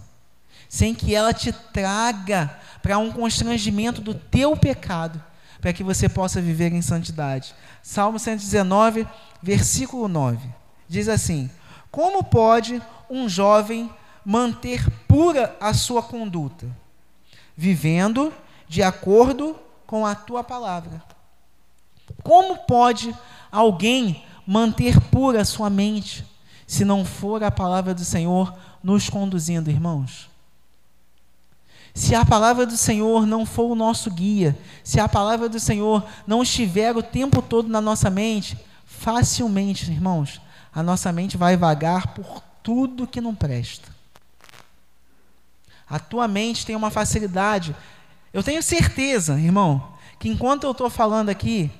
sem 0.68 0.92
que 0.92 1.14
ela 1.14 1.32
te 1.32 1.52
traga 1.52 2.58
para 2.82 2.98
um 2.98 3.12
constrangimento 3.12 4.00
do 4.00 4.12
teu 4.12 4.56
pecado, 4.56 5.22
para 5.60 5.72
que 5.72 5.84
você 5.84 6.08
possa 6.08 6.40
viver 6.42 6.72
em 6.72 6.82
santidade. 6.82 7.54
Salmo 7.80 8.18
119, 8.18 9.06
versículo 9.40 10.08
9. 10.08 10.48
Diz 10.88 11.08
assim: 11.08 11.48
Como 11.92 12.24
pode 12.24 12.82
um 13.08 13.28
jovem 13.28 13.88
manter 14.24 14.84
pura 15.06 15.56
a 15.60 15.72
sua 15.72 16.02
conduta? 16.02 16.66
Vivendo 17.56 18.34
de 18.68 18.82
acordo 18.82 19.56
com 19.86 20.04
a 20.04 20.16
tua 20.16 20.42
palavra. 20.42 21.00
Como 22.24 22.56
pode 22.66 23.16
alguém 23.52 24.24
manter 24.44 25.00
pura 25.00 25.42
a 25.42 25.44
sua 25.44 25.70
mente 25.70 26.31
se 26.66 26.84
não 26.84 27.04
for 27.04 27.42
a 27.42 27.50
palavra 27.50 27.94
do 27.94 28.04
Senhor 28.04 28.54
nos 28.82 29.08
conduzindo, 29.08 29.70
irmãos? 29.70 30.30
Se 31.94 32.14
a 32.14 32.24
palavra 32.24 32.64
do 32.64 32.76
Senhor 32.76 33.26
não 33.26 33.44
for 33.44 33.70
o 33.70 33.74
nosso 33.74 34.10
guia, 34.10 34.58
se 34.82 34.98
a 34.98 35.08
palavra 35.08 35.48
do 35.48 35.60
Senhor 35.60 36.04
não 36.26 36.42
estiver 36.42 36.96
o 36.96 37.02
tempo 37.02 37.42
todo 37.42 37.68
na 37.68 37.80
nossa 37.80 38.08
mente, 38.08 38.58
facilmente, 38.86 39.90
irmãos, 39.90 40.40
a 40.74 40.82
nossa 40.82 41.12
mente 41.12 41.36
vai 41.36 41.56
vagar 41.56 42.14
por 42.14 42.42
tudo 42.62 43.06
que 43.06 43.20
não 43.20 43.34
presta. 43.34 43.90
A 45.88 45.98
tua 45.98 46.26
mente 46.26 46.64
tem 46.64 46.74
uma 46.74 46.90
facilidade. 46.90 47.76
Eu 48.32 48.42
tenho 48.42 48.62
certeza, 48.62 49.38
irmão, 49.38 49.92
que 50.18 50.30
enquanto 50.30 50.64
eu 50.64 50.70
estou 50.70 50.88
falando 50.88 51.28
aqui, 51.28 51.70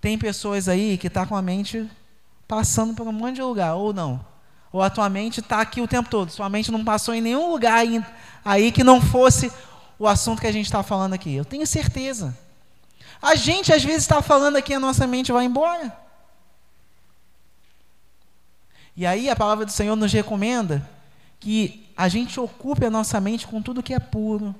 tem 0.00 0.18
pessoas 0.18 0.68
aí 0.68 0.98
que 0.98 1.06
estão 1.06 1.22
tá 1.22 1.28
com 1.28 1.36
a 1.36 1.40
mente 1.40 1.88
passando 2.46 2.94
por 2.94 3.06
um 3.06 3.12
monte 3.12 3.36
de 3.36 3.42
lugar, 3.42 3.74
ou 3.74 3.92
não. 3.92 4.24
Ou 4.72 4.82
a 4.82 4.90
tua 4.90 5.08
mente 5.08 5.40
está 5.40 5.60
aqui 5.60 5.80
o 5.80 5.88
tempo 5.88 6.08
todo. 6.08 6.30
Sua 6.30 6.48
mente 6.48 6.70
não 6.70 6.84
passou 6.84 7.14
em 7.14 7.20
nenhum 7.20 7.50
lugar 7.50 7.82
aí 8.44 8.70
que 8.70 8.84
não 8.84 9.00
fosse 9.00 9.50
o 9.98 10.06
assunto 10.06 10.40
que 10.40 10.46
a 10.46 10.52
gente 10.52 10.66
está 10.66 10.82
falando 10.82 11.14
aqui. 11.14 11.34
Eu 11.34 11.44
tenho 11.44 11.66
certeza. 11.66 12.36
A 13.22 13.34
gente 13.34 13.72
às 13.72 13.82
vezes 13.82 14.02
está 14.02 14.20
falando 14.20 14.56
aqui, 14.56 14.74
a 14.74 14.80
nossa 14.80 15.06
mente 15.06 15.32
vai 15.32 15.44
embora. 15.46 15.96
E 18.94 19.06
aí 19.06 19.28
a 19.28 19.36
palavra 19.36 19.64
do 19.64 19.72
Senhor 19.72 19.96
nos 19.96 20.12
recomenda 20.12 20.88
que 21.40 21.86
a 21.96 22.08
gente 22.08 22.38
ocupe 22.38 22.84
a 22.84 22.90
nossa 22.90 23.20
mente 23.20 23.46
com 23.46 23.62
tudo 23.62 23.82
que 23.82 23.94
é 23.94 23.98
puro, 23.98 24.54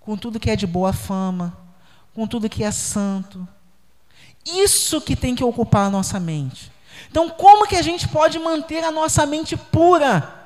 com 0.00 0.16
tudo 0.16 0.40
que 0.40 0.50
é 0.50 0.56
de 0.56 0.66
boa 0.66 0.92
fama, 0.92 1.56
com 2.12 2.26
tudo 2.26 2.48
que 2.48 2.64
é 2.64 2.70
santo. 2.70 3.46
Isso 4.44 5.00
que 5.00 5.16
tem 5.16 5.34
que 5.34 5.44
ocupar 5.44 5.86
a 5.86 5.90
nossa 5.90 6.18
mente. 6.20 6.73
Então, 7.10 7.28
como 7.28 7.66
que 7.66 7.76
a 7.76 7.82
gente 7.82 8.08
pode 8.08 8.38
manter 8.38 8.82
a 8.84 8.90
nossa 8.90 9.24
mente 9.26 9.56
pura? 9.56 10.44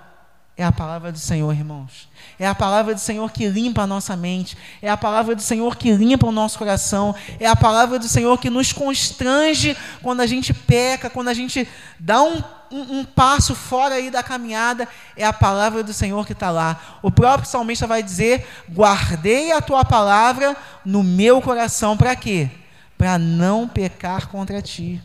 É 0.59 0.65
a 0.65 0.73
palavra 0.73 1.13
do 1.13 1.19
Senhor, 1.21 1.53
irmãos. 1.53 2.09
É 2.37 2.45
a 2.45 2.53
palavra 2.53 2.93
do 2.93 3.01
Senhor 3.01 3.31
que 3.31 3.47
limpa 3.47 3.83
a 3.83 3.87
nossa 3.87 4.17
mente. 4.17 4.59
É 4.83 4.91
a 4.91 4.97
palavra 4.97 5.37
do 5.37 5.41
Senhor 5.41 5.77
que 5.77 5.93
limpa 5.93 6.27
o 6.27 6.33
nosso 6.33 6.59
coração. 6.59 7.15
É 7.39 7.47
a 7.47 7.55
palavra 7.55 7.97
do 7.97 8.09
Senhor 8.09 8.37
que 8.39 8.51
nos 8.51 8.73
constrange 8.73 9.77
quando 10.03 10.21
a 10.21 10.27
gente 10.27 10.53
peca, 10.53 11.09
quando 11.09 11.29
a 11.29 11.35
gente 11.35 11.69
dá 12.01 12.21
um, 12.25 12.43
um, 12.73 12.99
um 12.99 13.05
passo 13.05 13.55
fora 13.55 13.95
aí 13.95 14.11
da 14.11 14.21
caminhada. 14.21 14.89
É 15.17 15.25
a 15.25 15.33
palavra 15.33 15.85
do 15.85 15.93
Senhor 15.93 16.27
que 16.27 16.33
está 16.33 16.51
lá. 16.51 16.99
O 17.03 17.11
próprio 17.13 17.49
salmista 17.49 17.87
vai 17.87 18.03
dizer: 18.03 18.45
Guardei 18.69 19.53
a 19.53 19.63
tua 19.63 19.85
palavra 19.85 20.57
no 20.85 21.05
meu 21.05 21.41
coração. 21.41 21.97
Para 21.97 22.17
quê? 22.17 22.51
Para 22.99 23.17
não 23.17 23.69
pecar 23.69 24.27
contra 24.27 24.61
ti. 24.61 25.01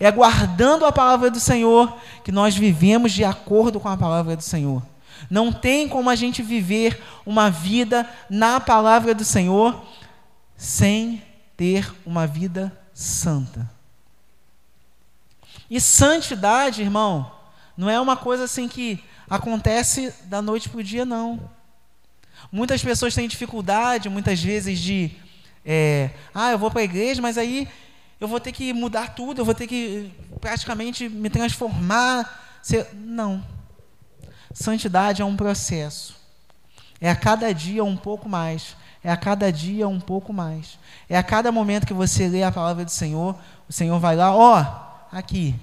É 0.00 0.10
guardando 0.10 0.84
a 0.84 0.92
palavra 0.92 1.30
do 1.30 1.40
Senhor 1.40 1.96
que 2.22 2.30
nós 2.30 2.56
vivemos 2.56 3.12
de 3.12 3.24
acordo 3.24 3.80
com 3.80 3.88
a 3.88 3.96
palavra 3.96 4.36
do 4.36 4.42
Senhor. 4.42 4.82
Não 5.28 5.52
tem 5.52 5.88
como 5.88 6.08
a 6.08 6.14
gente 6.14 6.42
viver 6.42 7.02
uma 7.26 7.50
vida 7.50 8.08
na 8.30 8.60
palavra 8.60 9.14
do 9.14 9.24
Senhor 9.24 9.84
sem 10.56 11.22
ter 11.56 11.92
uma 12.06 12.26
vida 12.26 12.72
santa. 12.94 13.68
E 15.70 15.80
santidade, 15.80 16.80
irmão, 16.82 17.30
não 17.76 17.90
é 17.90 18.00
uma 18.00 18.16
coisa 18.16 18.44
assim 18.44 18.68
que 18.68 19.02
acontece 19.28 20.14
da 20.24 20.40
noite 20.40 20.68
para 20.68 20.80
o 20.80 20.84
dia, 20.84 21.04
não. 21.04 21.50
Muitas 22.50 22.82
pessoas 22.82 23.14
têm 23.14 23.28
dificuldade, 23.28 24.08
muitas 24.08 24.42
vezes, 24.42 24.78
de. 24.78 25.10
É, 25.64 26.10
ah, 26.34 26.50
eu 26.52 26.58
vou 26.58 26.70
para 26.70 26.80
a 26.80 26.84
igreja, 26.84 27.20
mas 27.20 27.36
aí 27.36 27.68
eu 28.20 28.26
vou 28.26 28.40
ter 28.40 28.52
que 28.52 28.72
mudar 28.72 29.14
tudo, 29.14 29.40
eu 29.40 29.44
vou 29.44 29.54
ter 29.54 29.66
que 29.66 30.12
praticamente 30.40 31.08
me 31.08 31.30
transformar. 31.30 32.60
Não. 32.94 33.44
Santidade 34.52 35.22
é 35.22 35.24
um 35.24 35.36
processo. 35.36 36.16
É 37.00 37.10
a 37.10 37.16
cada 37.16 37.52
dia 37.52 37.84
um 37.84 37.96
pouco 37.96 38.28
mais. 38.28 38.76
É 39.02 39.10
a 39.10 39.16
cada 39.16 39.52
dia 39.52 39.86
um 39.86 40.00
pouco 40.00 40.32
mais. 40.32 40.78
É 41.08 41.16
a 41.16 41.22
cada 41.22 41.52
momento 41.52 41.86
que 41.86 41.94
você 41.94 42.28
lê 42.28 42.42
a 42.42 42.50
palavra 42.50 42.84
do 42.84 42.90
Senhor, 42.90 43.36
o 43.68 43.72
Senhor 43.72 43.98
vai 44.00 44.16
lá, 44.16 44.34
ó, 44.34 44.64
aqui. 45.12 45.54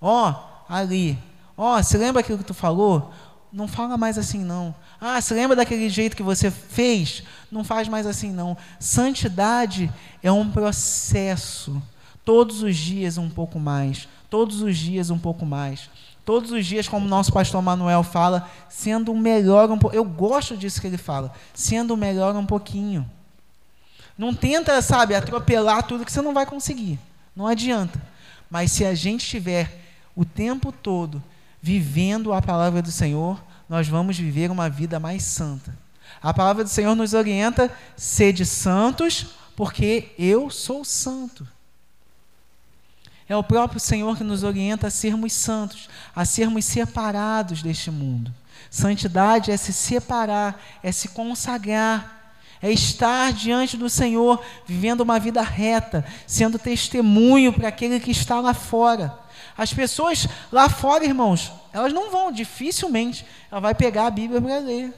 Ó, 0.00 0.34
ali. 0.68 1.18
Ó, 1.56 1.76
oh, 1.78 1.82
você 1.82 1.98
lembra 1.98 2.20
aquilo 2.20 2.38
que 2.38 2.44
tu 2.44 2.54
falou? 2.54 3.12
Não 3.54 3.68
fala 3.68 3.96
mais 3.96 4.18
assim 4.18 4.42
não. 4.42 4.74
Ah, 5.00 5.20
se 5.20 5.32
lembra 5.32 5.54
daquele 5.54 5.88
jeito 5.88 6.16
que 6.16 6.24
você 6.24 6.50
fez? 6.50 7.22
Não 7.52 7.62
faz 7.62 7.86
mais 7.86 8.04
assim 8.04 8.32
não. 8.32 8.56
Santidade 8.80 9.88
é 10.20 10.32
um 10.32 10.50
processo. 10.50 11.80
Todos 12.24 12.64
os 12.64 12.76
dias 12.76 13.16
um 13.16 13.30
pouco 13.30 13.60
mais. 13.60 14.08
Todos 14.28 14.60
os 14.60 14.76
dias 14.76 15.08
um 15.08 15.18
pouco 15.18 15.46
mais. 15.46 15.88
Todos 16.24 16.50
os 16.50 16.66
dias, 16.66 16.88
como 16.88 17.06
nosso 17.06 17.32
pastor 17.32 17.62
Manuel 17.62 18.02
fala, 18.02 18.50
sendo 18.68 19.12
o 19.12 19.16
melhor 19.16 19.70
um 19.70 19.78
pouco. 19.78 19.94
Eu 19.94 20.04
gosto 20.04 20.56
disso 20.56 20.80
que 20.80 20.88
ele 20.88 20.98
fala. 20.98 21.32
Sendo 21.52 21.94
o 21.94 21.96
melhor 21.96 22.34
um 22.34 22.46
pouquinho. 22.46 23.08
Não 24.18 24.34
tenta, 24.34 24.82
sabe, 24.82 25.14
atropelar 25.14 25.84
tudo 25.84 26.04
que 26.04 26.10
você 26.10 26.22
não 26.22 26.34
vai 26.34 26.44
conseguir. 26.44 26.98
Não 27.36 27.46
adianta. 27.46 28.02
Mas 28.50 28.72
se 28.72 28.84
a 28.84 28.96
gente 28.96 29.20
estiver 29.20 29.80
o 30.16 30.24
tempo 30.24 30.72
todo 30.72 31.22
vivendo 31.64 32.34
a 32.34 32.42
palavra 32.42 32.82
do 32.82 32.92
Senhor, 32.92 33.42
nós 33.66 33.88
vamos 33.88 34.18
viver 34.18 34.50
uma 34.50 34.68
vida 34.68 35.00
mais 35.00 35.22
santa. 35.22 35.74
A 36.22 36.34
palavra 36.34 36.62
do 36.62 36.68
Senhor 36.68 36.94
nos 36.94 37.14
orienta: 37.14 37.72
sede 37.96 38.44
santos, 38.44 39.28
porque 39.56 40.10
eu 40.18 40.50
sou 40.50 40.84
santo. 40.84 41.48
É 43.26 43.34
o 43.34 43.42
próprio 43.42 43.80
Senhor 43.80 44.14
que 44.14 44.22
nos 44.22 44.42
orienta 44.42 44.88
a 44.88 44.90
sermos 44.90 45.32
santos, 45.32 45.88
a 46.14 46.26
sermos 46.26 46.66
separados 46.66 47.62
deste 47.62 47.90
mundo. 47.90 48.30
Santidade 48.70 49.50
é 49.50 49.56
se 49.56 49.72
separar, 49.72 50.62
é 50.82 50.92
se 50.92 51.08
consagrar, 51.08 52.36
é 52.60 52.70
estar 52.70 53.32
diante 53.32 53.78
do 53.78 53.88
Senhor, 53.88 54.44
vivendo 54.66 55.00
uma 55.00 55.18
vida 55.18 55.40
reta, 55.40 56.04
sendo 56.26 56.58
testemunho 56.58 57.54
para 57.54 57.68
aquele 57.68 57.98
que 57.98 58.10
está 58.10 58.38
lá 58.38 58.52
fora. 58.52 59.23
As 59.56 59.72
pessoas 59.72 60.26
lá 60.50 60.68
fora, 60.68 61.04
irmãos, 61.04 61.52
elas 61.72 61.92
não 61.92 62.10
vão, 62.10 62.32
dificilmente, 62.32 63.24
ela 63.50 63.60
vai 63.60 63.74
pegar 63.74 64.06
a 64.06 64.10
Bíblia 64.10 64.40
para 64.40 64.58
ler. 64.58 64.92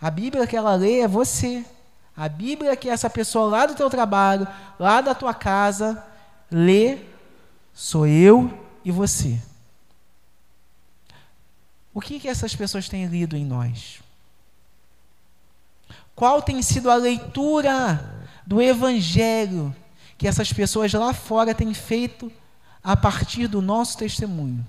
A 0.00 0.10
Bíblia 0.10 0.46
que 0.46 0.56
ela 0.56 0.74
lê 0.74 1.00
é 1.00 1.08
você. 1.08 1.64
A 2.16 2.28
Bíblia 2.28 2.76
que 2.76 2.88
essa 2.88 3.08
pessoa 3.08 3.48
lá 3.48 3.66
do 3.66 3.74
teu 3.74 3.88
trabalho, 3.88 4.46
lá 4.78 5.00
da 5.00 5.14
tua 5.14 5.32
casa, 5.32 6.04
lê, 6.50 6.98
sou 7.72 8.06
eu 8.06 8.52
e 8.84 8.90
você. 8.90 9.40
O 11.92 12.00
que, 12.00 12.20
que 12.20 12.28
essas 12.28 12.54
pessoas 12.54 12.88
têm 12.88 13.06
lido 13.06 13.36
em 13.36 13.44
nós? 13.44 14.00
Qual 16.14 16.42
tem 16.42 16.60
sido 16.60 16.90
a 16.90 16.96
leitura 16.96 18.28
do 18.46 18.60
Evangelho 18.60 19.74
que 20.18 20.28
essas 20.28 20.52
pessoas 20.52 20.92
lá 20.92 21.12
fora 21.12 21.54
têm 21.54 21.72
feito 21.72 22.30
a 22.84 22.94
partir 22.94 23.48
do 23.48 23.62
nosso 23.62 23.96
testemunho? 23.96 24.64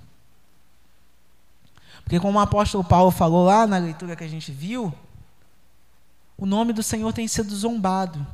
Porque, 2.02 2.18
como 2.18 2.38
o 2.38 2.40
apóstolo 2.40 2.82
Paulo 2.82 3.10
falou 3.10 3.44
lá 3.44 3.66
na 3.66 3.78
leitura 3.78 4.16
que 4.16 4.24
a 4.24 4.28
gente 4.28 4.50
viu, 4.50 4.94
o 6.38 6.46
nome 6.46 6.72
do 6.72 6.82
Senhor 6.82 7.12
tem 7.12 7.28
sido 7.28 7.54
zombado, 7.54 8.26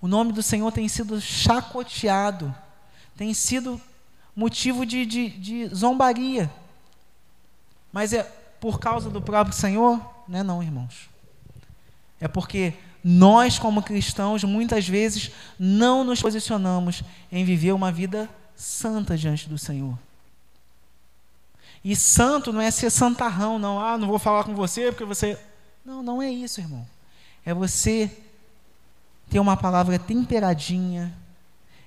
o 0.00 0.06
nome 0.06 0.32
do 0.32 0.42
Senhor 0.42 0.70
tem 0.70 0.86
sido 0.86 1.20
chacoteado, 1.20 2.54
tem 3.16 3.32
sido 3.32 3.80
motivo 4.36 4.84
de, 4.84 5.06
de, 5.06 5.28
de 5.30 5.68
zombaria. 5.68 6.50
Mas 7.92 8.12
é 8.12 8.24
por 8.60 8.80
causa 8.80 9.08
do 9.08 9.22
próprio 9.22 9.56
Senhor? 9.56 10.00
Não 10.26 10.38
é, 10.38 10.42
não, 10.42 10.62
irmãos. 10.62 11.08
É 12.20 12.26
porque 12.26 12.74
nós, 13.04 13.58
como 13.58 13.82
cristãos, 13.82 14.42
muitas 14.42 14.88
vezes 14.88 15.30
não 15.58 16.02
nos 16.02 16.20
posicionamos 16.20 17.02
em 17.30 17.44
viver 17.44 17.72
uma 17.72 17.92
vida 17.92 18.28
santa 18.56 19.16
diante 19.16 19.48
do 19.48 19.58
Senhor. 19.58 19.98
E 21.84 21.94
santo 21.94 22.52
não 22.52 22.60
é 22.60 22.70
ser 22.70 22.90
santarrão, 22.90 23.58
não. 23.58 23.78
Ah, 23.78 23.98
não 23.98 24.08
vou 24.08 24.18
falar 24.18 24.44
com 24.44 24.54
você 24.54 24.90
porque 24.90 25.04
você. 25.04 25.38
Não, 25.84 26.02
não 26.02 26.22
é 26.22 26.30
isso, 26.30 26.60
irmão. 26.60 26.86
É 27.44 27.52
você 27.52 28.10
ter 29.28 29.38
uma 29.38 29.56
palavra 29.56 29.98
temperadinha. 29.98 31.14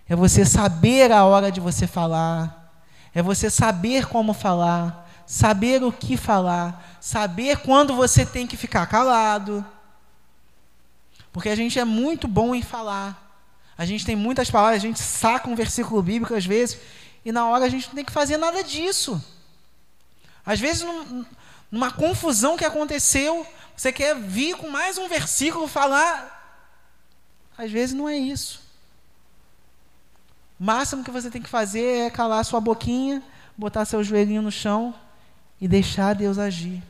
É 0.07 0.15
você 0.15 0.45
saber 0.45 1.11
a 1.11 1.25
hora 1.25 1.51
de 1.51 1.59
você 1.59 1.87
falar. 1.87 2.71
É 3.13 3.23
você 3.23 3.49
saber 3.49 4.07
como 4.07 4.33
falar. 4.33 5.09
Saber 5.25 5.83
o 5.83 5.91
que 5.91 6.15
falar. 6.15 6.97
Saber 7.01 7.57
quando 7.57 7.95
você 7.95 8.25
tem 8.25 8.45
que 8.45 8.55
ficar 8.55 8.85
calado. 8.85 9.65
Porque 11.33 11.49
a 11.49 11.55
gente 11.55 11.79
é 11.79 11.85
muito 11.85 12.27
bom 12.27 12.53
em 12.53 12.61
falar. 12.61 13.26
A 13.77 13.85
gente 13.85 14.05
tem 14.05 14.15
muitas 14.15 14.49
palavras, 14.49 14.81
a 14.81 14.85
gente 14.85 14.99
saca 14.99 15.49
um 15.49 15.55
versículo 15.55 16.01
bíblico 16.01 16.33
às 16.33 16.45
vezes, 16.45 16.79
e 17.23 17.31
na 17.31 17.47
hora 17.47 17.65
a 17.65 17.69
gente 17.69 17.87
não 17.87 17.95
tem 17.95 18.05
que 18.05 18.11
fazer 18.11 18.37
nada 18.37 18.63
disso. 18.63 19.21
Às 20.45 20.59
vezes, 20.59 20.81
num, 20.81 21.25
numa 21.69 21.91
confusão 21.91 22.57
que 22.57 22.65
aconteceu, 22.65 23.45
você 23.75 23.91
quer 23.91 24.15
vir 24.15 24.55
com 24.55 24.69
mais 24.69 24.97
um 24.97 25.07
versículo 25.07 25.67
falar. 25.67 26.35
Às 27.55 27.69
vezes 27.69 27.93
não 27.93 28.09
é 28.09 28.17
isso. 28.17 28.61
O 30.59 30.63
máximo 30.63 31.03
que 31.03 31.11
você 31.11 31.29
tem 31.29 31.41
que 31.41 31.49
fazer 31.49 32.07
é 32.07 32.09
calar 32.09 32.43
sua 32.43 32.59
boquinha, 32.59 33.21
botar 33.55 33.85
seu 33.85 34.03
joelhinho 34.03 34.41
no 34.41 34.51
chão 34.51 34.95
e 35.61 35.67
deixar 35.67 36.15
Deus 36.15 36.39
agir. 36.39 36.81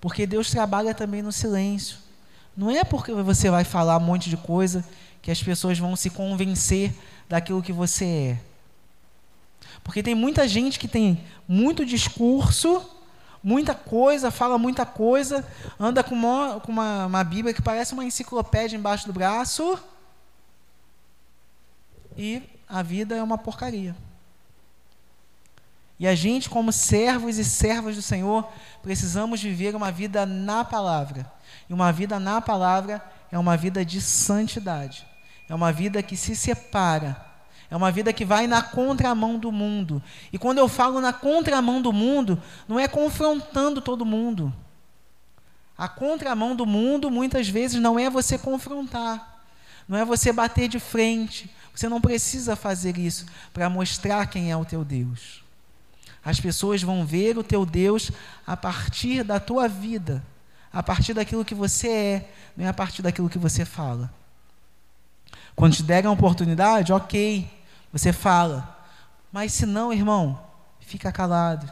Porque 0.00 0.26
Deus 0.26 0.50
trabalha 0.50 0.94
também 0.94 1.22
no 1.22 1.30
silêncio. 1.30 1.99
Não 2.60 2.70
é 2.70 2.84
porque 2.84 3.10
você 3.10 3.48
vai 3.48 3.64
falar 3.64 3.96
um 3.96 4.00
monte 4.00 4.28
de 4.28 4.36
coisa 4.36 4.84
que 5.22 5.30
as 5.30 5.42
pessoas 5.42 5.78
vão 5.78 5.96
se 5.96 6.10
convencer 6.10 6.92
daquilo 7.26 7.62
que 7.62 7.72
você 7.72 8.04
é. 8.04 8.38
Porque 9.82 10.02
tem 10.02 10.14
muita 10.14 10.46
gente 10.46 10.78
que 10.78 10.86
tem 10.86 11.24
muito 11.48 11.86
discurso, 11.86 12.86
muita 13.42 13.74
coisa, 13.74 14.30
fala 14.30 14.58
muita 14.58 14.84
coisa, 14.84 15.42
anda 15.78 16.04
com 16.04 16.14
uma, 16.14 16.60
com 16.60 16.70
uma, 16.70 17.06
uma 17.06 17.24
Bíblia 17.24 17.54
que 17.54 17.62
parece 17.62 17.94
uma 17.94 18.04
enciclopédia 18.04 18.76
embaixo 18.76 19.06
do 19.06 19.12
braço, 19.14 19.78
e 22.14 22.42
a 22.68 22.82
vida 22.82 23.16
é 23.16 23.22
uma 23.22 23.38
porcaria. 23.38 23.96
E 26.00 26.08
a 26.08 26.14
gente, 26.16 26.50
como 26.50 26.72
servos 26.72 27.38
e 27.38 27.44
servas 27.44 27.94
do 27.94 28.02
Senhor, 28.02 28.48
precisamos 28.82 29.40
viver 29.40 29.76
uma 29.76 29.92
vida 29.92 30.26
na 30.26 30.64
palavra. 30.64 31.30
E 31.68 31.72
uma 31.72 31.92
vida 31.92 32.18
na 32.18 32.40
palavra 32.40 33.00
é 33.30 33.38
uma 33.38 33.56
vida 33.56 33.84
de 33.84 34.00
santidade. 34.00 35.06
É 35.48 35.54
uma 35.54 35.70
vida 35.70 36.02
que 36.02 36.16
se 36.16 36.34
separa 36.34 37.30
é 37.70 37.76
uma 37.76 37.92
vida 37.92 38.12
que 38.12 38.24
vai 38.24 38.48
na 38.48 38.60
contramão 38.60 39.38
do 39.38 39.52
mundo. 39.52 40.02
E 40.32 40.38
quando 40.38 40.58
eu 40.58 40.68
falo 40.68 41.00
na 41.00 41.12
contramão 41.12 41.80
do 41.80 41.92
mundo, 41.92 42.42
não 42.66 42.80
é 42.80 42.88
confrontando 42.88 43.80
todo 43.80 44.04
mundo. 44.04 44.52
A 45.78 45.88
contramão 45.88 46.56
do 46.56 46.66
mundo, 46.66 47.10
muitas 47.10 47.48
vezes, 47.48 47.80
não 47.80 47.96
é 47.96 48.10
você 48.10 48.36
confrontar, 48.36 49.44
não 49.88 49.96
é 49.96 50.04
você 50.04 50.32
bater 50.32 50.68
de 50.68 50.80
frente. 50.80 51.48
Você 51.72 51.88
não 51.88 52.00
precisa 52.00 52.56
fazer 52.56 52.98
isso 52.98 53.24
para 53.52 53.70
mostrar 53.70 54.26
quem 54.26 54.50
é 54.50 54.56
o 54.56 54.64
teu 54.64 54.84
Deus. 54.84 55.44
As 56.24 56.38
pessoas 56.38 56.82
vão 56.82 57.04
ver 57.04 57.38
o 57.38 57.44
teu 57.44 57.64
Deus 57.64 58.10
a 58.46 58.56
partir 58.56 59.22
da 59.24 59.40
tua 59.40 59.68
vida, 59.68 60.22
a 60.72 60.82
partir 60.82 61.14
daquilo 61.14 61.44
que 61.44 61.54
você 61.54 61.88
é, 61.88 62.30
não 62.56 62.66
é 62.66 62.68
a 62.68 62.74
partir 62.74 63.02
daquilo 63.02 63.30
que 63.30 63.38
você 63.38 63.64
fala. 63.64 64.12
Quando 65.56 65.74
te 65.74 65.82
derem 65.82 66.08
a 66.08 66.12
oportunidade, 66.12 66.92
ok, 66.92 67.50
você 67.92 68.12
fala. 68.12 68.78
Mas 69.32 69.52
se 69.52 69.66
não, 69.66 69.92
irmão, 69.92 70.40
fica 70.80 71.12
calado. 71.12 71.70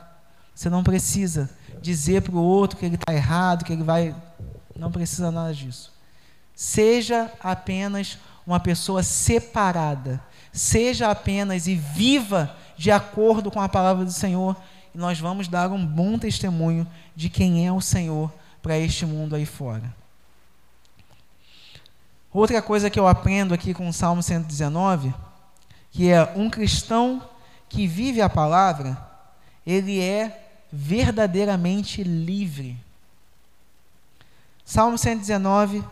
Você 0.54 0.68
não 0.68 0.82
precisa 0.82 1.48
dizer 1.80 2.22
para 2.22 2.34
o 2.34 2.42
outro 2.42 2.78
que 2.78 2.86
ele 2.86 2.96
está 2.96 3.12
errado, 3.12 3.64
que 3.64 3.72
ele 3.72 3.82
vai. 3.82 4.14
Não 4.74 4.90
precisa 4.90 5.30
nada 5.30 5.54
disso. 5.54 5.92
Seja 6.54 7.30
apenas 7.40 8.18
uma 8.46 8.58
pessoa 8.58 9.02
separada. 9.02 10.20
Seja 10.52 11.10
apenas 11.10 11.66
e 11.66 11.74
viva 11.74 12.56
de 12.76 12.90
acordo 12.90 13.50
com 13.50 13.60
a 13.60 13.68
palavra 13.68 14.04
do 14.04 14.12
Senhor. 14.12 14.56
E 14.94 14.98
nós 14.98 15.18
vamos 15.18 15.48
dar 15.48 15.70
um 15.70 15.84
bom 15.84 16.18
testemunho 16.18 16.86
de 17.14 17.28
quem 17.28 17.66
é 17.66 17.72
o 17.72 17.80
Senhor 17.80 18.32
para 18.62 18.78
este 18.78 19.06
mundo 19.06 19.34
aí 19.36 19.46
fora. 19.46 19.94
Outra 22.32 22.60
coisa 22.60 22.90
que 22.90 22.98
eu 22.98 23.08
aprendo 23.08 23.54
aqui 23.54 23.72
com 23.72 23.88
o 23.88 23.92
Salmo 23.92 24.22
119 24.22 25.12
que 25.90 26.10
é 26.10 26.22
um 26.36 26.48
cristão 26.50 27.22
que 27.68 27.86
vive 27.86 28.20
a 28.20 28.28
palavra, 28.28 28.96
ele 29.66 30.00
é 30.00 30.48
verdadeiramente 30.72 32.02
livre. 32.02 32.76
Salmo 34.64 34.98
119, 34.98 35.82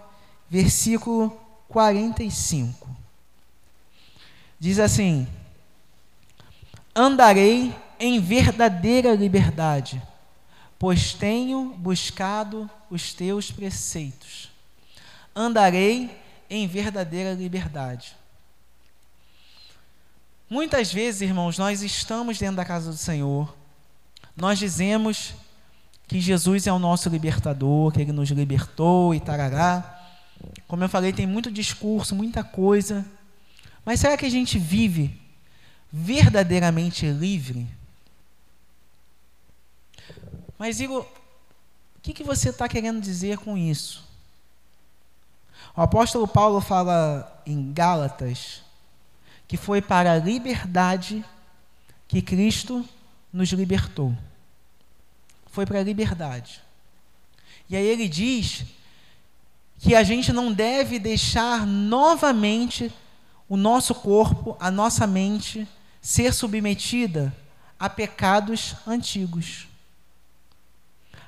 versículo 0.49 1.37
45. 1.69 2.86
Diz 4.59 4.79
assim: 4.79 5.27
Andarei 6.95 7.75
em 8.01 8.21
verdadeira 8.21 9.15
liberdade, 9.15 10.03
pois 10.79 11.13
tenho 11.13 11.75
buscado 11.77 12.69
os 12.91 13.13
teus 13.13 13.51
preceitos. 13.51 14.51
Andarei 15.35 16.19
em 16.49 16.67
verdadeira 16.67 17.35
liberdade. 17.35 18.17
Muitas 20.49 20.93
vezes, 20.93 21.23
irmãos, 21.23 21.59
nós 21.59 21.83
estamos 21.83 22.39
dentro 22.39 22.57
da 22.57 22.65
casa 22.65 22.91
do 22.91 22.97
Senhor, 22.97 23.55
nós 24.37 24.59
dizemos 24.59 25.35
que 26.07 26.21
Jesus 26.21 26.67
é 26.67 26.73
o 26.73 26.79
nosso 26.79 27.09
libertador, 27.09 27.91
que 27.93 28.01
ele 28.01 28.13
nos 28.13 28.31
libertou 28.31 29.15
e 29.15 29.19
tarará. 29.19 30.01
Como 30.69 30.85
eu 30.85 30.89
falei, 30.89 31.13
tem 31.13 31.27
muito 31.27 31.51
discurso, 31.51 32.15
muita 32.15 32.45
coisa. 32.45 33.05
Mas 33.87 34.01
será 34.01 34.17
que 34.17 34.27
a 34.27 34.31
gente 34.31 34.59
vive 34.59 35.17
verdadeiramente 35.93 37.07
livre? 37.07 37.69
Mas, 40.59 40.81
Igor, 40.81 41.03
o 41.03 42.01
que, 42.03 42.13
que 42.13 42.25
você 42.25 42.49
está 42.49 42.69
querendo 42.69 43.01
dizer 43.01 43.39
com 43.39 43.57
isso? 43.57 44.05
O 45.77 45.81
apóstolo 45.81 46.27
Paulo 46.27 46.61
fala 46.61 47.41
em 47.47 47.73
Gálatas 47.73 48.61
que 49.47 49.57
foi 49.57 49.81
para 49.81 50.15
a 50.15 50.19
liberdade 50.19 51.25
que 52.09 52.21
Cristo 52.21 52.85
nos 53.33 53.51
libertou. 53.51 54.13
Foi 55.47 55.65
para 55.65 55.79
a 55.79 55.85
liberdade. 55.85 56.61
E 57.71 57.77
aí 57.77 57.87
ele 57.87 58.09
diz 58.09 58.65
que 59.79 59.95
a 59.95 60.03
gente 60.03 60.33
não 60.33 60.53
deve 60.53 60.99
deixar 60.99 61.65
novamente 61.65 62.93
o 63.49 63.57
nosso 63.57 63.95
corpo, 63.95 64.57
a 64.59 64.71
nossa 64.71 65.07
mente, 65.07 65.67
ser 66.01 66.33
submetida 66.33 67.35
a 67.79 67.89
pecados 67.89 68.75
antigos. 68.87 69.67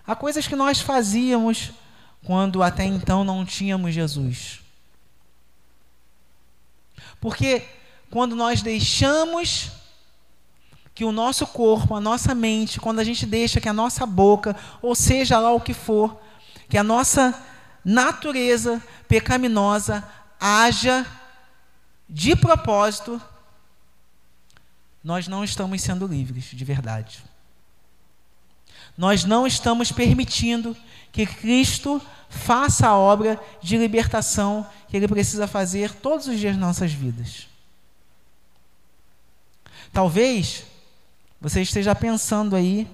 Há 0.06 0.16
coisas 0.16 0.46
que 0.46 0.56
nós 0.56 0.80
fazíamos 0.80 1.72
quando 2.24 2.62
até 2.62 2.84
então 2.84 3.24
não 3.24 3.44
tínhamos 3.44 3.94
Jesus. 3.94 4.60
Porque 7.20 7.64
quando 8.10 8.34
nós 8.34 8.62
deixamos 8.62 9.70
que 10.94 11.04
o 11.04 11.12
nosso 11.12 11.46
corpo, 11.46 11.94
a 11.94 12.00
nossa 12.00 12.34
mente, 12.34 12.80
quando 12.80 12.98
a 12.98 13.04
gente 13.04 13.24
deixa 13.26 13.60
que 13.60 13.68
a 13.68 13.72
nossa 13.72 14.04
boca, 14.04 14.56
ou 14.82 14.94
seja 14.94 15.38
lá 15.38 15.52
o 15.52 15.60
que 15.60 15.74
for, 15.74 16.20
que 16.68 16.76
a 16.76 16.82
nossa 16.82 17.40
natureza 17.84 18.82
pecaminosa 19.06 20.02
haja 20.40 21.06
de 22.08 22.34
propósito, 22.34 23.20
nós 25.02 25.28
não 25.28 25.44
estamos 25.44 25.82
sendo 25.82 26.06
livres 26.06 26.44
de 26.44 26.64
verdade. 26.64 27.22
Nós 28.96 29.24
não 29.24 29.46
estamos 29.46 29.92
permitindo 29.92 30.76
que 31.12 31.26
Cristo 31.26 32.00
faça 32.28 32.88
a 32.88 32.96
obra 32.96 33.40
de 33.62 33.76
libertação 33.76 34.66
que 34.88 34.96
Ele 34.96 35.06
precisa 35.06 35.46
fazer 35.46 35.92
todos 35.92 36.26
os 36.26 36.38
dias 36.38 36.56
nas 36.56 36.66
nossas 36.66 36.92
vidas. 36.92 37.46
Talvez 39.92 40.64
você 41.40 41.62
esteja 41.62 41.94
pensando 41.94 42.56
aí 42.56 42.90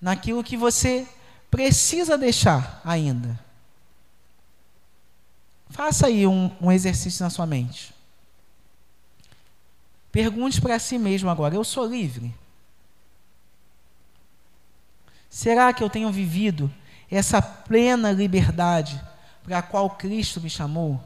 naquilo 0.00 0.42
que 0.42 0.56
você 0.56 1.06
precisa 1.50 2.18
deixar 2.18 2.80
ainda. 2.84 3.38
Faça 5.68 6.08
aí 6.08 6.26
um, 6.26 6.50
um 6.60 6.72
exercício 6.72 7.22
na 7.22 7.30
sua 7.30 7.46
mente. 7.46 7.94
Pergunte 10.12 10.60
para 10.60 10.78
si 10.78 10.98
mesmo 10.98 11.30
agora: 11.30 11.54
eu 11.54 11.64
sou 11.64 11.86
livre? 11.86 12.34
Será 15.28 15.72
que 15.72 15.82
eu 15.82 15.88
tenho 15.88 16.10
vivido 16.10 16.72
essa 17.10 17.40
plena 17.40 18.10
liberdade 18.10 19.00
para 19.44 19.58
a 19.58 19.62
qual 19.62 19.90
Cristo 19.90 20.40
me 20.40 20.50
chamou? 20.50 21.00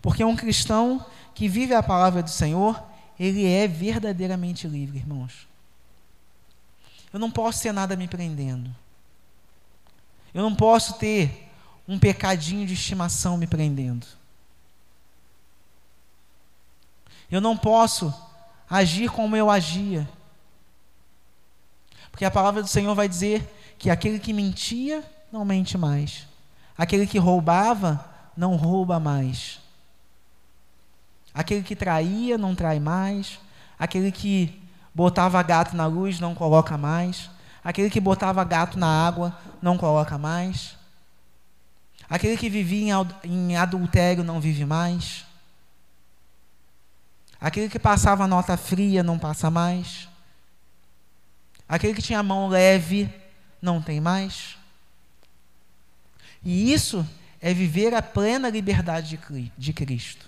Porque 0.00 0.24
um 0.24 0.36
cristão 0.36 1.04
que 1.34 1.48
vive 1.48 1.74
a 1.74 1.82
palavra 1.82 2.22
do 2.22 2.30
Senhor, 2.30 2.82
ele 3.18 3.46
é 3.46 3.66
verdadeiramente 3.66 4.66
livre, 4.68 4.98
irmãos. 4.98 5.48
Eu 7.12 7.18
não 7.18 7.30
posso 7.30 7.62
ter 7.62 7.72
nada 7.72 7.96
me 7.96 8.08
prendendo. 8.08 8.74
Eu 10.32 10.42
não 10.42 10.54
posso 10.54 10.94
ter 10.94 11.50
um 11.86 11.98
pecadinho 11.98 12.66
de 12.66 12.74
estimação 12.74 13.36
me 13.36 13.46
prendendo. 13.46 14.06
Eu 17.32 17.40
não 17.40 17.56
posso 17.56 18.12
agir 18.68 19.10
como 19.10 19.34
eu 19.34 19.50
agia. 19.50 20.06
Porque 22.10 22.26
a 22.26 22.30
palavra 22.30 22.62
do 22.62 22.68
Senhor 22.68 22.94
vai 22.94 23.08
dizer 23.08 23.74
que 23.78 23.88
aquele 23.88 24.18
que 24.18 24.34
mentia 24.34 25.02
não 25.32 25.42
mente 25.42 25.78
mais. 25.78 26.26
Aquele 26.76 27.06
que 27.06 27.18
roubava 27.18 28.04
não 28.36 28.54
rouba 28.54 29.00
mais. 29.00 29.60
Aquele 31.32 31.62
que 31.62 31.74
traía 31.74 32.36
não 32.36 32.54
trai 32.54 32.78
mais. 32.78 33.40
Aquele 33.78 34.12
que 34.12 34.62
botava 34.94 35.42
gato 35.42 35.74
na 35.74 35.86
luz 35.86 36.20
não 36.20 36.34
coloca 36.34 36.76
mais. 36.76 37.30
Aquele 37.64 37.88
que 37.88 37.98
botava 37.98 38.44
gato 38.44 38.78
na 38.78 39.06
água 39.06 39.34
não 39.62 39.78
coloca 39.78 40.18
mais. 40.18 40.76
Aquele 42.10 42.36
que 42.36 42.50
vivia 42.50 42.94
em 43.24 43.56
adultério 43.56 44.22
não 44.22 44.38
vive 44.38 44.66
mais. 44.66 45.31
Aquele 47.42 47.68
que 47.68 47.78
passava 47.80 48.28
nota 48.28 48.56
fria 48.56 49.02
não 49.02 49.18
passa 49.18 49.50
mais. 49.50 50.08
Aquele 51.68 51.92
que 51.92 52.00
tinha 52.00 52.22
mão 52.22 52.46
leve 52.46 53.12
não 53.60 53.82
tem 53.82 54.00
mais. 54.00 54.56
E 56.44 56.72
isso 56.72 57.04
é 57.40 57.52
viver 57.52 57.94
a 57.94 58.00
plena 58.00 58.48
liberdade 58.48 59.18
de 59.58 59.72
Cristo. 59.72 60.24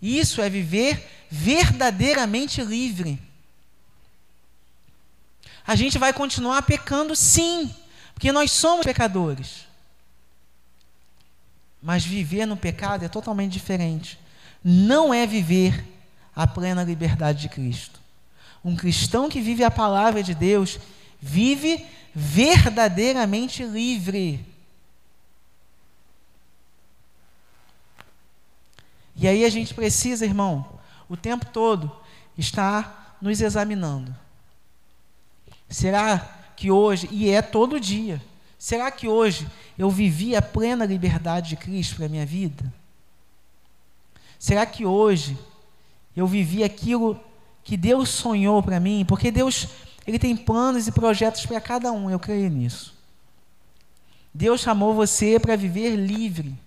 Isso 0.00 0.40
é 0.40 0.48
viver 0.48 1.26
verdadeiramente 1.30 2.62
livre. 2.62 3.20
A 5.66 5.74
gente 5.74 5.98
vai 5.98 6.14
continuar 6.14 6.62
pecando, 6.62 7.14
sim, 7.14 7.74
porque 8.14 8.32
nós 8.32 8.50
somos 8.50 8.86
pecadores. 8.86 9.66
Mas 11.82 12.02
viver 12.02 12.46
no 12.46 12.56
pecado 12.56 13.04
é 13.04 13.08
totalmente 13.08 13.52
diferente. 13.52 14.18
Não 14.64 15.12
é 15.12 15.26
viver 15.26 15.97
a 16.38 16.46
plena 16.46 16.84
liberdade 16.84 17.40
de 17.40 17.48
Cristo. 17.48 17.98
Um 18.64 18.76
cristão 18.76 19.28
que 19.28 19.40
vive 19.40 19.64
a 19.64 19.70
palavra 19.72 20.22
de 20.22 20.36
Deus 20.36 20.78
vive 21.20 21.84
verdadeiramente 22.14 23.64
livre. 23.64 24.46
E 29.16 29.26
aí 29.26 29.44
a 29.44 29.50
gente 29.50 29.74
precisa, 29.74 30.24
irmão, 30.24 30.78
o 31.08 31.16
tempo 31.16 31.44
todo 31.46 31.90
estar 32.36 33.18
nos 33.20 33.40
examinando. 33.40 34.14
Será 35.68 36.20
que 36.56 36.70
hoje, 36.70 37.08
e 37.10 37.30
é 37.30 37.42
todo 37.42 37.80
dia, 37.80 38.22
será 38.56 38.92
que 38.92 39.08
hoje 39.08 39.44
eu 39.76 39.90
vivi 39.90 40.36
a 40.36 40.42
plena 40.42 40.86
liberdade 40.86 41.48
de 41.48 41.56
Cristo 41.56 41.96
para 41.96 42.06
a 42.06 42.08
minha 42.08 42.24
vida? 42.24 42.72
Será 44.38 44.64
que 44.64 44.86
hoje 44.86 45.36
eu 46.18 46.26
vivi 46.26 46.64
aquilo 46.64 47.18
que 47.62 47.76
Deus 47.76 48.08
sonhou 48.08 48.60
para 48.60 48.80
mim? 48.80 49.04
Porque 49.06 49.30
Deus, 49.30 49.68
Ele 50.04 50.18
tem 50.18 50.36
planos 50.36 50.88
e 50.88 50.92
projetos 50.92 51.46
para 51.46 51.60
cada 51.60 51.92
um, 51.92 52.10
eu 52.10 52.18
creio 52.18 52.50
nisso. 52.50 52.92
Deus 54.34 54.60
chamou 54.60 54.94
você 54.94 55.38
para 55.38 55.54
viver 55.54 55.94
livre. 55.94 56.58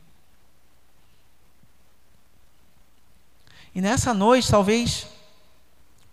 E 3.76 3.82
nessa 3.82 4.14
noite, 4.14 4.50
talvez, 4.50 5.06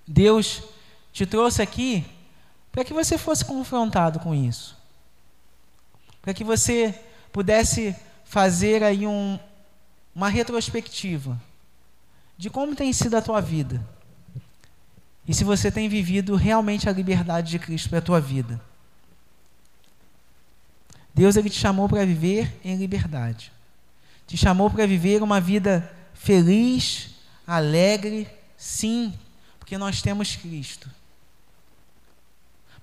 Deus 0.04 0.64
te 1.12 1.24
trouxe 1.24 1.62
aqui 1.62 2.04
para 2.72 2.84
que 2.84 2.92
você 2.92 3.16
fosse 3.16 3.44
confrontado 3.44 4.18
com 4.18 4.34
isso. 4.34 4.76
Para 6.20 6.34
que 6.34 6.42
você 6.42 6.92
pudesse 7.32 7.94
fazer 8.24 8.82
aí 8.82 9.06
um, 9.06 9.38
uma 10.12 10.28
retrospectiva 10.28 11.40
de 12.38 12.48
como 12.48 12.76
tem 12.76 12.92
sido 12.92 13.16
a 13.16 13.20
tua 13.20 13.40
vida. 13.40 13.84
E 15.26 15.34
se 15.34 15.42
você 15.42 15.70
tem 15.70 15.88
vivido 15.88 16.36
realmente 16.36 16.88
a 16.88 16.92
liberdade 16.92 17.50
de 17.50 17.58
Cristo 17.58 17.90
para 17.90 17.98
a 17.98 18.02
tua 18.02 18.20
vida. 18.20 18.60
Deus 21.12 21.36
ele 21.36 21.50
te 21.50 21.58
chamou 21.58 21.88
para 21.88 22.06
viver 22.06 22.58
em 22.64 22.76
liberdade. 22.76 23.52
Te 24.26 24.36
chamou 24.36 24.70
para 24.70 24.86
viver 24.86 25.20
uma 25.20 25.40
vida 25.40 25.92
feliz, 26.14 27.10
alegre, 27.46 28.28
sim, 28.56 29.12
porque 29.58 29.76
nós 29.76 30.00
temos 30.00 30.36
Cristo. 30.36 30.88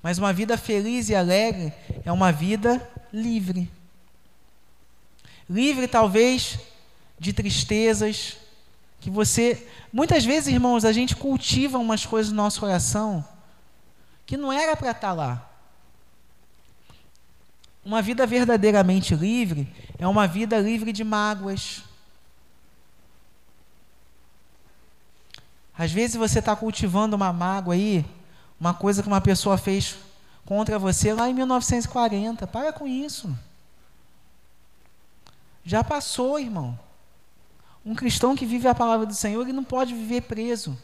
Mas 0.03 0.17
uma 0.17 0.33
vida 0.33 0.57
feliz 0.57 1.09
e 1.09 1.15
alegre 1.15 1.73
é 2.03 2.11
uma 2.11 2.31
vida 2.31 2.85
livre. 3.11 3.71
Livre, 5.49 5.87
talvez, 5.87 6.59
de 7.17 7.31
tristezas, 7.31 8.37
que 9.05 9.11
você. 9.11 9.67
Muitas 9.93 10.25
vezes, 10.25 10.51
irmãos, 10.51 10.83
a 10.83 10.91
gente 10.91 11.15
cultiva 11.15 11.77
umas 11.77 12.07
coisas 12.07 12.31
no 12.31 12.41
nosso 12.41 12.59
coração 12.59 13.23
que 14.25 14.35
não 14.35 14.51
era 14.51 14.75
para 14.75 14.89
estar 14.89 15.09
tá 15.09 15.13
lá. 15.13 15.51
Uma 17.85 18.01
vida 18.01 18.25
verdadeiramente 18.25 19.13
livre 19.13 19.71
é 19.99 20.07
uma 20.07 20.25
vida 20.25 20.57
livre 20.57 20.91
de 20.91 21.03
mágoas, 21.03 21.83
Às 25.77 25.91
vezes 25.91 26.15
você 26.15 26.39
está 26.39 26.55
cultivando 26.55 27.15
uma 27.15 27.33
mágoa 27.33 27.73
aí, 27.73 28.03
uma 28.57 28.73
coisa 28.73 29.03
que 29.03 29.07
uma 29.07 29.19
pessoa 29.19 29.55
fez 29.57 29.97
contra 30.45 30.79
você 30.79 31.13
lá 31.13 31.29
em 31.29 31.33
1940. 31.33 32.47
Para 32.47 32.71
com 32.71 32.87
isso. 32.87 33.37
Já 35.65 35.83
passou, 35.83 36.39
irmão. 36.39 36.79
Um 37.85 37.93
cristão 37.93 38.35
que 38.35 38.45
vive 38.45 38.67
a 38.67 38.73
palavra 38.73 39.05
do 39.05 39.13
Senhor, 39.13 39.41
ele 39.41 39.53
não 39.53 39.63
pode 39.63 39.93
viver 39.93 40.21
preso. 40.21 40.77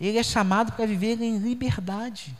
Ele 0.00 0.18
é 0.18 0.22
chamado 0.22 0.72
para 0.72 0.86
viver 0.86 1.20
em 1.20 1.38
liberdade. 1.38 2.34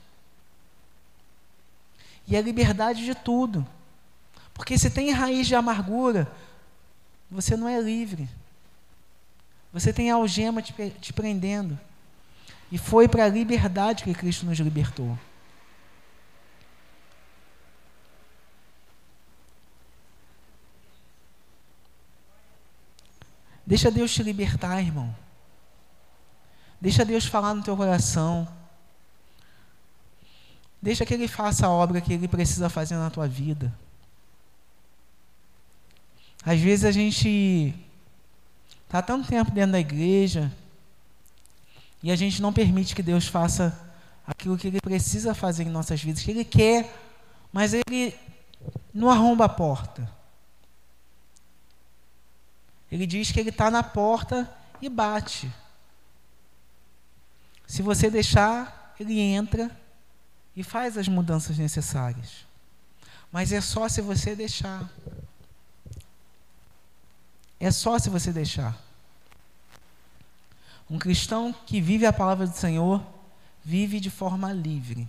E 2.26 2.34
é 2.34 2.40
liberdade 2.40 3.04
de 3.04 3.14
tudo. 3.14 3.66
Porque 4.54 4.78
se 4.78 4.88
tem 4.88 5.10
raiz 5.10 5.46
de 5.46 5.54
amargura, 5.54 6.30
você 7.30 7.56
não 7.56 7.68
é 7.68 7.80
livre. 7.80 8.28
Você 9.72 9.92
tem 9.92 10.10
a 10.10 10.14
algema 10.14 10.62
te, 10.62 10.72
te 11.00 11.12
prendendo. 11.12 11.78
E 12.72 12.78
foi 12.78 13.06
para 13.06 13.24
a 13.24 13.28
liberdade 13.28 14.04
que 14.04 14.14
Cristo 14.14 14.46
nos 14.46 14.58
libertou. 14.58 15.18
Deixa 23.66 23.90
Deus 23.90 24.12
te 24.14 24.22
libertar, 24.22 24.81
irmão. 24.81 25.14
Deixa 26.81 27.05
Deus 27.05 27.26
falar 27.26 27.55
no 27.55 27.62
teu 27.62 27.76
coração. 27.76 28.46
Deixa 30.81 31.05
que 31.05 31.14
Ele 31.14 31.26
faça 31.26 31.66
a 31.66 31.70
obra 31.70 32.00
que 32.00 32.12
Ele 32.12 32.29
precisa 32.29 32.68
fazer 32.68 32.94
na 32.96 33.11
tua 33.11 33.26
vida. 33.26 33.72
Às 36.44 36.61
vezes 36.61 36.85
a 36.85 36.92
gente 36.92 37.74
Está 38.87 39.02
tanto 39.02 39.29
tempo 39.29 39.50
dentro 39.50 39.72
da 39.72 39.81
igreja 39.81 40.50
e 42.02 42.11
a 42.11 42.16
gente 42.16 42.40
não 42.40 42.52
permite 42.52 42.94
que 42.94 43.02
Deus 43.02 43.26
faça 43.26 43.76
aquilo 44.24 44.57
que 44.57 44.68
Ele 44.68 44.81
precisa 44.81 45.35
fazer 45.35 45.64
em 45.64 45.70
nossas 45.70 46.00
vidas, 46.00 46.22
que 46.22 46.31
Ele 46.31 46.44
quer, 46.44 46.94
mas 47.52 47.74
Ele 47.74 48.14
não 48.94 49.11
arromba 49.11 49.46
a 49.46 49.48
porta. 49.48 50.09
Ele 52.96 53.06
diz 53.06 53.30
que 53.30 53.38
Ele 53.38 53.50
está 53.50 53.70
na 53.70 53.82
porta 53.82 54.50
e 54.80 54.88
bate. 54.88 55.52
Se 57.66 57.82
você 57.82 58.09
deixar, 58.09 58.94
Ele 58.99 59.20
entra 59.20 59.70
e 60.57 60.64
faz 60.64 60.97
as 60.97 61.07
mudanças 61.07 61.59
necessárias. 61.59 62.47
Mas 63.30 63.53
é 63.53 63.61
só 63.61 63.86
se 63.86 64.01
você 64.01 64.34
deixar. 64.34 64.90
É 67.61 67.70
só 67.70 67.99
se 67.99 68.09
você 68.09 68.32
deixar. 68.32 68.74
Um 70.88 70.99
cristão 70.99 71.53
que 71.66 71.82
vive 71.82 72.07
a 72.07 72.14
palavra 72.14 72.47
do 72.47 72.57
Senhor 72.57 73.05
vive 73.62 74.01
de 74.01 74.09
forma 74.09 74.55
livre. 74.55 75.07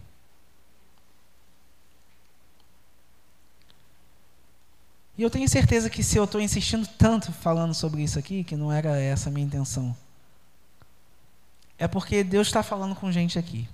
E 5.18 5.24
eu 5.24 5.30
tenho 5.30 5.50
certeza 5.50 5.90
que 5.90 6.04
se 6.04 6.18
eu 6.18 6.26
estou 6.26 6.40
insistindo 6.40 6.88
tanto 6.88 7.32
falando 7.32 7.74
sobre 7.74 8.04
isso 8.04 8.20
aqui, 8.20 8.44
que 8.44 8.56
não 8.56 8.72
era 8.72 9.00
essa 9.00 9.30
a 9.30 9.32
minha 9.32 9.48
intenção, 9.48 9.98
é 11.78 11.88
porque 11.88 12.24
Deus 12.24 12.48
está 12.48 12.62
falando 12.62 12.96
com 12.96 13.12
gente 13.12 13.40
aqui. 13.40 13.68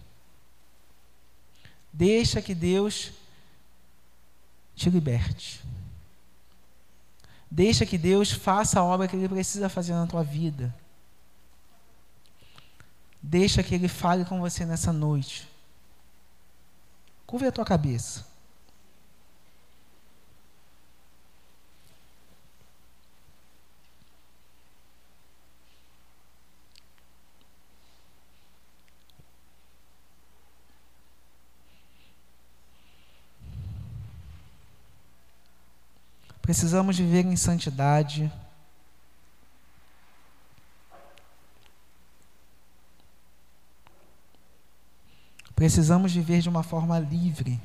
Deixa 1.91 2.41
que 2.41 2.55
Deus 2.55 3.11
te 4.75 4.89
liberte. 4.89 5.61
Deixa 7.51 7.85
que 7.85 7.97
Deus 7.97 8.31
faça 8.31 8.79
a 8.79 8.83
obra 8.83 9.07
que 9.07 9.15
Ele 9.15 9.29
precisa 9.29 9.69
fazer 9.69 9.93
na 9.93 10.07
tua 10.07 10.23
vida. 10.23 10.73
deixa 13.21 13.63
que 13.63 13.73
Ele 13.73 13.87
fale 13.87 14.25
com 14.25 14.39
você 14.41 14.65
nessa 14.65 14.91
noite. 14.91 15.47
Curva 17.25 17.47
a 17.47 17.51
tua 17.51 17.65
cabeça. 17.65 18.32
Precisamos 36.43 36.97
viver 36.97 37.25
em 37.25 37.37
santidade. 37.37 38.29
Precisamos 45.55 46.11
viver 46.11 46.41
de 46.41 46.49
uma 46.49 46.61
forma 46.61 46.99
livre. 46.99 47.61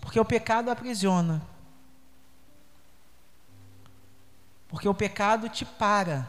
Porque 0.00 0.18
o 0.18 0.24
pecado 0.24 0.70
aprisiona. 0.70 1.42
Porque 4.66 4.88
o 4.88 4.94
pecado 4.94 5.50
te 5.50 5.66
para. 5.66 6.26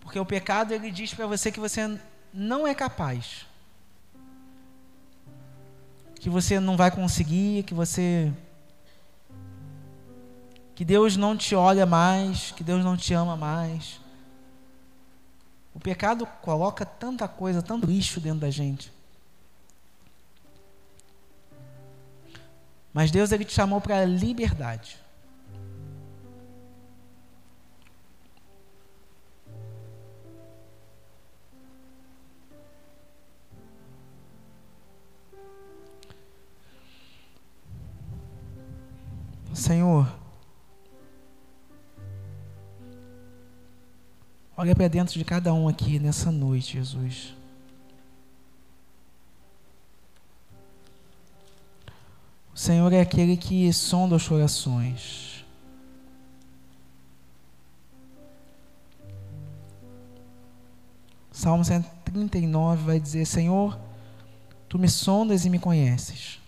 Porque 0.00 0.18
o 0.18 0.26
pecado 0.26 0.74
ele 0.74 0.90
diz 0.90 1.14
para 1.14 1.28
você 1.28 1.52
que 1.52 1.60
você 1.60 1.96
não 2.34 2.66
é 2.66 2.74
capaz 2.74 3.46
que 6.22 6.30
você 6.30 6.60
não 6.60 6.76
vai 6.76 6.88
conseguir, 6.88 7.64
que 7.64 7.74
você 7.74 8.32
que 10.72 10.84
Deus 10.84 11.16
não 11.16 11.36
te 11.36 11.52
olha 11.56 11.84
mais, 11.84 12.52
que 12.52 12.62
Deus 12.62 12.84
não 12.84 12.96
te 12.96 13.12
ama 13.12 13.36
mais. 13.36 14.00
O 15.74 15.80
pecado 15.80 16.24
coloca 16.40 16.86
tanta 16.86 17.26
coisa, 17.26 17.60
tanto 17.60 17.88
lixo 17.88 18.20
dentro 18.20 18.38
da 18.38 18.50
gente. 18.50 18.92
Mas 22.94 23.10
Deus 23.10 23.32
ele 23.32 23.44
te 23.44 23.52
chamou 23.52 23.80
para 23.80 24.02
a 24.02 24.04
liberdade. 24.04 25.01
Senhor, 39.54 40.10
olha 44.56 44.74
para 44.74 44.88
dentro 44.88 45.18
de 45.18 45.24
cada 45.24 45.52
um 45.52 45.68
aqui 45.68 45.98
nessa 45.98 46.30
noite, 46.30 46.74
Jesus. 46.74 47.34
O 52.54 52.58
Senhor 52.58 52.92
é 52.92 53.00
aquele 53.00 53.36
que 53.36 53.70
sonda 53.72 54.16
os 54.16 54.26
corações. 54.26 55.44
Salmo 61.30 61.64
139 61.64 62.84
vai 62.84 63.00
dizer: 63.00 63.26
Senhor, 63.26 63.78
tu 64.68 64.78
me 64.78 64.88
sondas 64.88 65.44
e 65.44 65.50
me 65.50 65.58
conheces. 65.58 66.41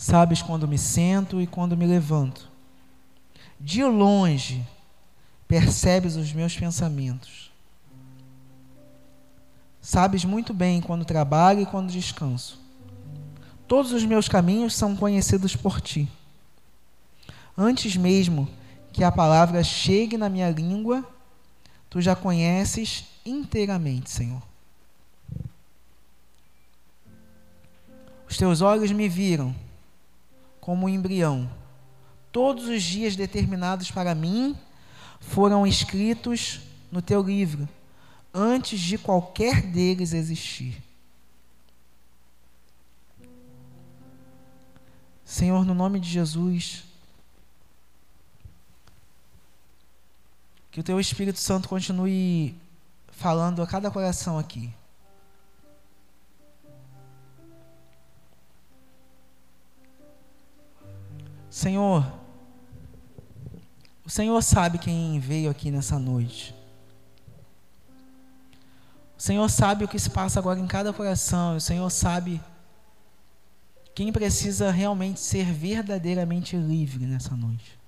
Sabes 0.00 0.40
quando 0.40 0.66
me 0.66 0.78
sento 0.78 1.42
e 1.42 1.46
quando 1.46 1.76
me 1.76 1.84
levanto. 1.84 2.48
De 3.60 3.84
longe 3.84 4.66
percebes 5.46 6.16
os 6.16 6.32
meus 6.32 6.56
pensamentos. 6.56 7.52
Sabes 9.78 10.24
muito 10.24 10.54
bem 10.54 10.80
quando 10.80 11.04
trabalho 11.04 11.60
e 11.60 11.66
quando 11.66 11.92
descanso. 11.92 12.58
Todos 13.68 13.92
os 13.92 14.02
meus 14.06 14.26
caminhos 14.26 14.74
são 14.74 14.96
conhecidos 14.96 15.54
por 15.54 15.82
ti. 15.82 16.08
Antes 17.54 17.94
mesmo 17.94 18.48
que 18.94 19.04
a 19.04 19.12
palavra 19.12 19.62
chegue 19.62 20.16
na 20.16 20.30
minha 20.30 20.50
língua, 20.50 21.06
tu 21.90 22.00
já 22.00 22.16
conheces 22.16 23.04
inteiramente, 23.22 24.10
Senhor. 24.10 24.42
Os 28.26 28.38
teus 28.38 28.62
olhos 28.62 28.90
me 28.92 29.06
viram 29.06 29.54
como 30.70 30.86
um 30.86 30.88
embrião. 30.88 31.50
Todos 32.30 32.68
os 32.68 32.80
dias 32.80 33.16
determinados 33.16 33.90
para 33.90 34.14
mim 34.14 34.56
foram 35.18 35.66
escritos 35.66 36.60
no 36.92 37.02
teu 37.02 37.20
livro, 37.20 37.68
antes 38.32 38.78
de 38.78 38.96
qualquer 38.96 39.62
deles 39.62 40.12
existir. 40.12 40.80
Senhor, 45.24 45.64
no 45.64 45.74
nome 45.74 45.98
de 45.98 46.08
Jesus, 46.08 46.84
que 50.70 50.78
o 50.78 50.84
teu 50.84 51.00
Espírito 51.00 51.40
Santo 51.40 51.68
continue 51.68 52.54
falando 53.08 53.60
a 53.60 53.66
cada 53.66 53.90
coração 53.90 54.38
aqui. 54.38 54.72
Senhor, 61.50 62.06
o 64.06 64.08
Senhor 64.08 64.40
sabe 64.40 64.78
quem 64.78 65.18
veio 65.18 65.50
aqui 65.50 65.70
nessa 65.70 65.98
noite. 65.98 66.54
O 69.18 69.22
Senhor 69.22 69.48
sabe 69.50 69.84
o 69.84 69.88
que 69.88 69.98
se 69.98 70.08
passa 70.08 70.38
agora 70.38 70.60
em 70.60 70.66
cada 70.66 70.92
coração. 70.92 71.56
O 71.56 71.60
Senhor 71.60 71.90
sabe 71.90 72.40
quem 73.94 74.12
precisa 74.12 74.70
realmente 74.70 75.18
ser 75.20 75.52
verdadeiramente 75.52 76.56
livre 76.56 77.04
nessa 77.04 77.36
noite. 77.36 77.78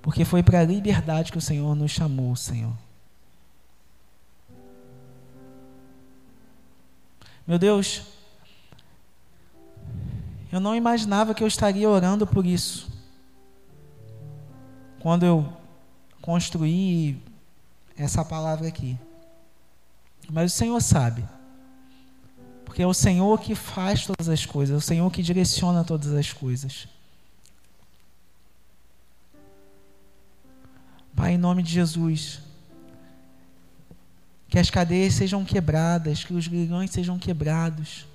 Porque 0.00 0.24
foi 0.24 0.42
para 0.42 0.60
a 0.60 0.64
liberdade 0.64 1.30
que 1.30 1.38
o 1.38 1.40
Senhor 1.40 1.74
nos 1.74 1.90
chamou, 1.90 2.34
Senhor. 2.34 2.76
Meu 7.46 7.58
Deus, 7.58 8.02
eu 10.50 10.60
não 10.60 10.74
imaginava 10.74 11.34
que 11.34 11.42
eu 11.42 11.48
estaria 11.48 11.88
orando 11.88 12.26
por 12.26 12.46
isso. 12.46 12.90
Quando 15.00 15.26
eu 15.26 15.52
construí 16.22 17.22
essa 17.96 18.24
palavra 18.24 18.66
aqui. 18.68 18.98
Mas 20.30 20.52
o 20.52 20.56
Senhor 20.56 20.80
sabe. 20.80 21.22
Porque 22.64 22.82
é 22.82 22.86
o 22.86 22.94
Senhor 22.94 23.38
que 23.40 23.54
faz 23.54 24.06
todas 24.06 24.28
as 24.28 24.46
coisas, 24.46 24.74
é 24.74 24.78
o 24.78 24.80
Senhor 24.80 25.10
que 25.10 25.22
direciona 25.22 25.84
todas 25.84 26.12
as 26.14 26.32
coisas. 26.32 26.88
Pai, 31.14 31.34
em 31.34 31.38
nome 31.38 31.62
de 31.62 31.72
Jesus, 31.72 32.40
que 34.48 34.58
as 34.58 34.70
cadeias 34.70 35.14
sejam 35.14 35.44
quebradas, 35.44 36.24
que 36.24 36.34
os 36.34 36.46
grilhões 36.46 36.90
sejam 36.90 37.18
quebrados. 37.18 38.06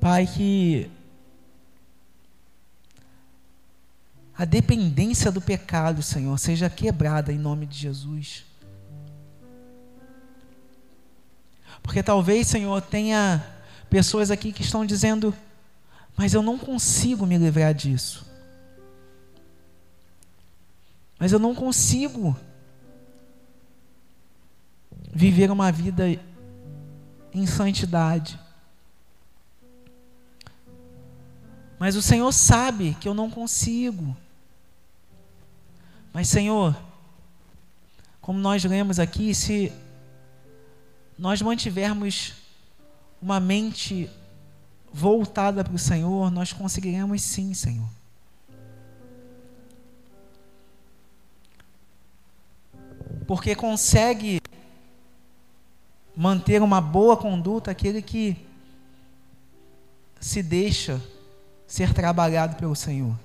Pai, 0.00 0.26
que 0.26 0.90
a 4.36 4.44
dependência 4.44 5.30
do 5.30 5.40
pecado, 5.40 6.02
Senhor, 6.02 6.36
seja 6.38 6.68
quebrada 6.68 7.32
em 7.32 7.38
nome 7.38 7.66
de 7.66 7.78
Jesus. 7.78 8.44
Porque 11.82 12.02
talvez, 12.02 12.48
Senhor, 12.48 12.80
tenha 12.82 13.44
pessoas 13.88 14.30
aqui 14.30 14.52
que 14.52 14.62
estão 14.62 14.84
dizendo, 14.84 15.34
mas 16.16 16.34
eu 16.34 16.42
não 16.42 16.58
consigo 16.58 17.24
me 17.24 17.38
livrar 17.38 17.72
disso 17.72 18.31
mas 21.22 21.30
eu 21.30 21.38
não 21.38 21.54
consigo 21.54 22.36
viver 25.14 25.52
uma 25.52 25.70
vida 25.70 26.02
em 27.32 27.46
santidade. 27.46 28.36
Mas 31.78 31.94
o 31.94 32.02
Senhor 32.02 32.32
sabe 32.32 32.96
que 33.00 33.06
eu 33.06 33.14
não 33.14 33.30
consigo. 33.30 34.16
Mas, 36.12 36.26
Senhor, 36.26 36.76
como 38.20 38.40
nós 38.40 38.64
lemos 38.64 38.98
aqui, 38.98 39.32
se 39.32 39.72
nós 41.16 41.40
mantivermos 41.40 42.34
uma 43.22 43.38
mente 43.38 44.10
voltada 44.92 45.62
para 45.62 45.72
o 45.72 45.78
Senhor, 45.78 46.32
nós 46.32 46.52
conseguiremos 46.52 47.22
sim, 47.22 47.54
Senhor. 47.54 48.01
Porque 53.26 53.54
consegue 53.54 54.40
manter 56.16 56.62
uma 56.62 56.80
boa 56.80 57.16
conduta 57.16 57.70
aquele 57.70 58.02
que 58.02 58.36
se 60.20 60.42
deixa 60.42 61.00
ser 61.66 61.92
trabalhado 61.92 62.56
pelo 62.56 62.76
Senhor. 62.76 63.18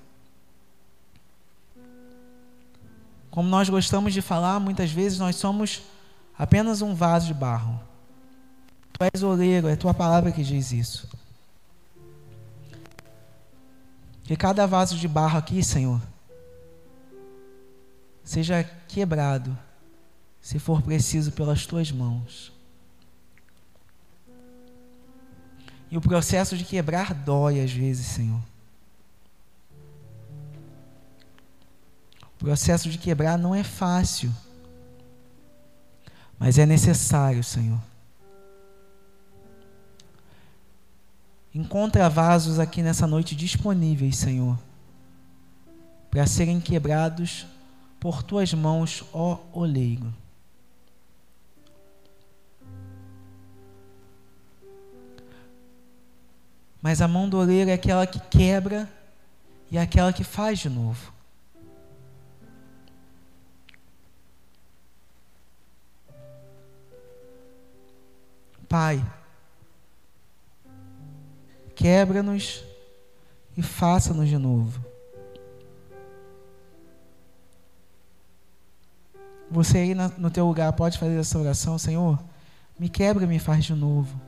Como 3.30 3.48
nós 3.48 3.68
gostamos 3.68 4.12
de 4.12 4.22
falar, 4.22 4.58
muitas 4.58 4.90
vezes 4.90 5.18
nós 5.18 5.36
somos 5.36 5.82
apenas 6.36 6.82
um 6.82 6.94
vaso 6.94 7.26
de 7.26 7.34
barro. 7.34 7.80
Tu 8.92 9.04
és 9.04 9.22
oleiro, 9.22 9.68
é 9.68 9.76
tua 9.76 9.94
palavra 9.94 10.32
que 10.32 10.42
diz 10.42 10.72
isso. 10.72 11.08
Que 14.24 14.36
cada 14.36 14.66
vaso 14.66 14.96
de 14.96 15.06
barro 15.06 15.38
aqui, 15.38 15.62
Senhor, 15.62 16.00
seja 18.24 18.64
quebrado, 18.88 19.56
se 20.40 20.58
for 20.58 20.82
preciso, 20.82 21.32
pelas 21.32 21.66
tuas 21.66 21.90
mãos. 21.92 22.52
E 25.90 25.96
o 25.96 26.00
processo 26.00 26.56
de 26.56 26.64
quebrar 26.64 27.14
dói 27.14 27.60
às 27.60 27.72
vezes, 27.72 28.06
Senhor. 28.06 28.40
O 32.22 32.38
processo 32.38 32.88
de 32.88 32.98
quebrar 32.98 33.36
não 33.36 33.54
é 33.54 33.64
fácil, 33.64 34.32
mas 36.38 36.58
é 36.58 36.64
necessário, 36.64 37.42
Senhor. 37.42 37.80
Encontra 41.54 42.08
vasos 42.08 42.60
aqui 42.60 42.82
nessa 42.82 43.06
noite 43.06 43.34
disponíveis, 43.34 44.16
Senhor, 44.16 44.56
para 46.10 46.26
serem 46.26 46.60
quebrados 46.60 47.46
por 47.98 48.22
tuas 48.22 48.54
mãos, 48.54 49.02
ó 49.12 49.40
oleiro. 49.52 50.14
Mas 56.80 57.00
a 57.00 57.08
mão 57.08 57.28
do 57.28 57.38
oleiro 57.38 57.70
é 57.70 57.74
aquela 57.74 58.06
que 58.06 58.20
quebra 58.20 58.88
e 59.70 59.76
é 59.76 59.80
aquela 59.80 60.12
que 60.12 60.24
faz 60.24 60.58
de 60.58 60.68
novo. 60.68 61.12
Pai, 68.68 69.04
quebra-nos 71.74 72.62
e 73.56 73.62
faça-nos 73.62 74.28
de 74.28 74.36
novo. 74.36 74.84
Você 79.50 79.78
aí 79.78 79.94
no 79.94 80.30
teu 80.30 80.46
lugar 80.46 80.70
pode 80.74 80.98
fazer 80.98 81.18
essa 81.18 81.38
oração, 81.38 81.78
Senhor, 81.78 82.22
me 82.78 82.90
quebra 82.90 83.24
e 83.24 83.26
me 83.26 83.38
faz 83.38 83.64
de 83.64 83.74
novo. 83.74 84.27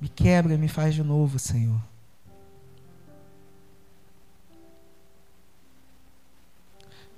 Me 0.00 0.08
quebra 0.08 0.54
e 0.54 0.58
me 0.58 0.68
faz 0.68 0.94
de 0.94 1.02
novo, 1.02 1.38
Senhor. 1.38 1.80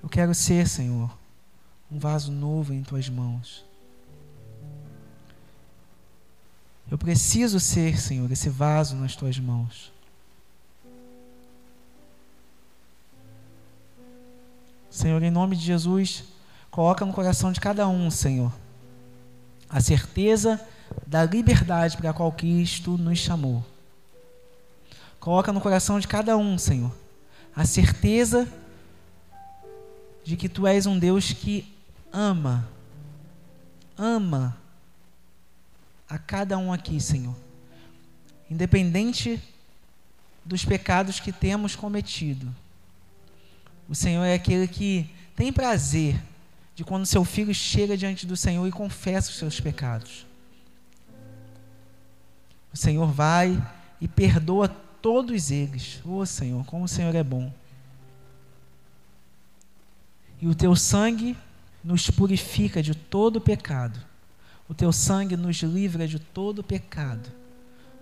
Eu 0.03 0.09
quero 0.09 0.35
ser, 0.35 0.67
Senhor, 0.67 1.15
um 1.91 1.99
vaso 1.99 2.33
novo 2.33 2.73
em 2.73 2.83
tuas 2.83 3.09
mãos. 3.09 3.65
Eu 6.91 6.99
preciso 6.99 7.61
ser, 7.61 8.01
Senhor, 8.01 8.31
esse 8.33 8.49
vaso 8.49 8.97
nas 8.97 9.15
tuas 9.15 9.39
mãos. 9.39 9.93
Senhor, 14.91 15.23
em 15.23 15.31
nome 15.31 15.55
de 15.55 15.65
Jesus, 15.65 16.25
coloca 16.71 17.05
no 17.05 17.13
coração 17.13 17.53
de 17.53 17.61
cada 17.61 17.87
um, 17.87 18.11
Senhor, 18.11 18.53
a 19.69 19.81
certeza 19.81 20.61
da 21.07 21.25
liberdade 21.25 21.97
para 21.97 22.11
a 22.11 22.15
qual 22.15 22.33
Cristo 22.33 22.97
nos 22.97 23.19
chamou. 23.19 23.65
Coloca 25.19 25.53
no 25.53 25.61
coração 25.61 26.01
de 26.01 26.09
cada 26.09 26.37
um, 26.37 26.57
Senhor, 26.57 26.93
a 27.55 27.67
certeza 27.67 28.49
de 30.25 30.37
que 30.37 30.49
Tu 30.49 30.67
és 30.67 30.87
um 30.87 30.99
Deus 30.99 31.33
que 31.33 31.75
ama, 32.13 32.69
ama 33.97 34.57
a 36.09 36.19
cada 36.19 36.57
um 36.57 36.73
aqui, 36.73 37.01
Senhor, 37.01 37.37
independente 38.51 39.43
dos 40.45 40.65
pecados 40.65 41.21
que 41.21 41.33
temos 41.33 41.77
cometido. 41.77 42.55
O 43.89 43.95
Senhor 43.95 44.25
é 44.25 44.35
aquele 44.35 44.67
que 44.67 45.11
tem 45.37 45.53
prazer 45.53 46.21
de 46.75 46.85
quando 46.85 47.05
seu 47.07 47.25
filho 47.25 47.55
chega 47.55 47.97
diante 47.97 48.27
do 48.27 48.37
Senhor 48.37 48.67
e 48.67 48.73
confessa 48.73 49.31
os 49.31 49.37
seus 49.37 49.61
pecados. 49.61 50.30
O 52.73 52.77
Senhor 52.77 53.07
vai 53.07 53.61
e 54.01 54.07
perdoa 54.09 54.69
todos 54.69 55.51
eles. 55.51 56.01
Ô 56.05 56.19
oh, 56.19 56.27
Senhor, 56.27 56.65
como 56.65 56.85
o 56.85 56.89
Senhor 56.89 57.15
é 57.15 57.23
bom. 57.23 57.53
E 60.41 60.47
o 60.47 60.55
teu 60.55 60.75
sangue 60.75 61.37
nos 61.83 62.11
purifica 62.11 62.83
de 62.83 62.95
todo 62.95 63.41
pecado. 63.41 64.01
O 64.69 64.75
teu 64.75 64.93
sangue 64.93 65.37
nos 65.37 65.57
livra 65.63 66.07
de 66.07 66.19
todo 66.19 66.63
pecado. 66.63 67.31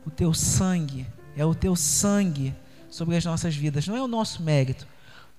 O 0.06 0.10
teu 0.10 0.32
sangue 0.34 1.06
é 1.36 1.44
o 1.44 1.54
teu 1.54 1.74
sangue 1.74 2.54
sobre 2.90 3.16
as 3.16 3.24
nossas 3.24 3.54
vidas. 3.54 3.86
Não 3.86 3.96
é 3.96 4.02
o 4.02 4.08
nosso 4.08 4.42
mérito. 4.42 4.86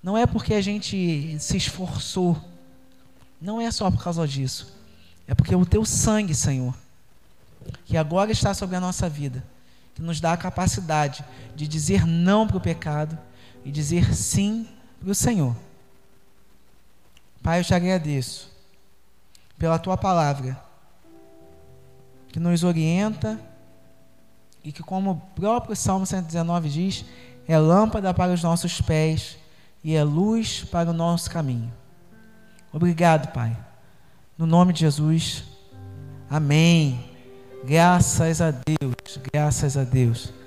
Não 0.01 0.17
é 0.17 0.25
porque 0.25 0.53
a 0.53 0.61
gente 0.61 1.38
se 1.39 1.57
esforçou. 1.57 2.41
Não 3.39 3.61
é 3.61 3.69
só 3.71 3.89
por 3.91 4.03
causa 4.03 4.27
disso. 4.27 4.75
É 5.27 5.36
porque 5.36 5.55
o 5.55 5.65
teu 5.65 5.86
sangue, 5.86 6.34
Senhor, 6.34 6.75
que 7.86 7.97
agora 7.97 8.32
está 8.32 8.53
sobre 8.53 8.76
a 8.76 8.80
nossa 8.80 9.10
vida, 9.10 9.43
que 9.95 10.01
nos 10.01 10.20
dá 10.20 10.34
a 10.34 10.38
capacidade 10.38 11.24
de 11.55 11.68
dizer 11.68 12.05
não 12.05 12.47
para 12.47 12.57
o 12.57 12.62
pecado 12.62 13.18
e 13.66 13.72
dizer 13.72 14.14
sim 14.14 14.68
para 14.99 15.12
o 15.12 15.16
Senhor. 15.16 15.55
Pai, 17.41 17.60
eu 17.60 17.64
te 17.64 17.74
agradeço 17.74 18.51
pela 19.57 19.80
tua 19.80 19.97
palavra 19.97 20.62
que 22.30 22.39
nos 22.39 22.64
orienta 22.64 23.39
e 24.64 24.72
que, 24.72 24.84
como 24.84 25.12
o 25.12 25.22
próprio 25.36 25.76
Salmo 25.76 26.05
119 26.05 26.70
diz, 26.70 27.05
é 27.47 27.57
lâmpada 27.57 28.14
para 28.14 28.34
os 28.34 28.43
nossos 28.43 28.80
pés 28.82 29.38
e 29.84 29.95
é 29.95 30.03
luz 30.03 30.64
para 30.66 30.89
o 30.91 30.93
nosso 30.93 31.30
caminho. 31.32 31.72
Obrigado, 32.72 33.32
Pai. 33.34 33.55
No 34.38 34.45
nome 34.45 34.74
de 34.74 34.82
Jesus. 34.82 35.43
Amém. 36.30 37.09
Graças 37.64 38.41
a 38.41 38.51
Deus. 38.51 39.20
Graças 39.32 39.78
a 39.78 39.84
Deus. 39.84 40.38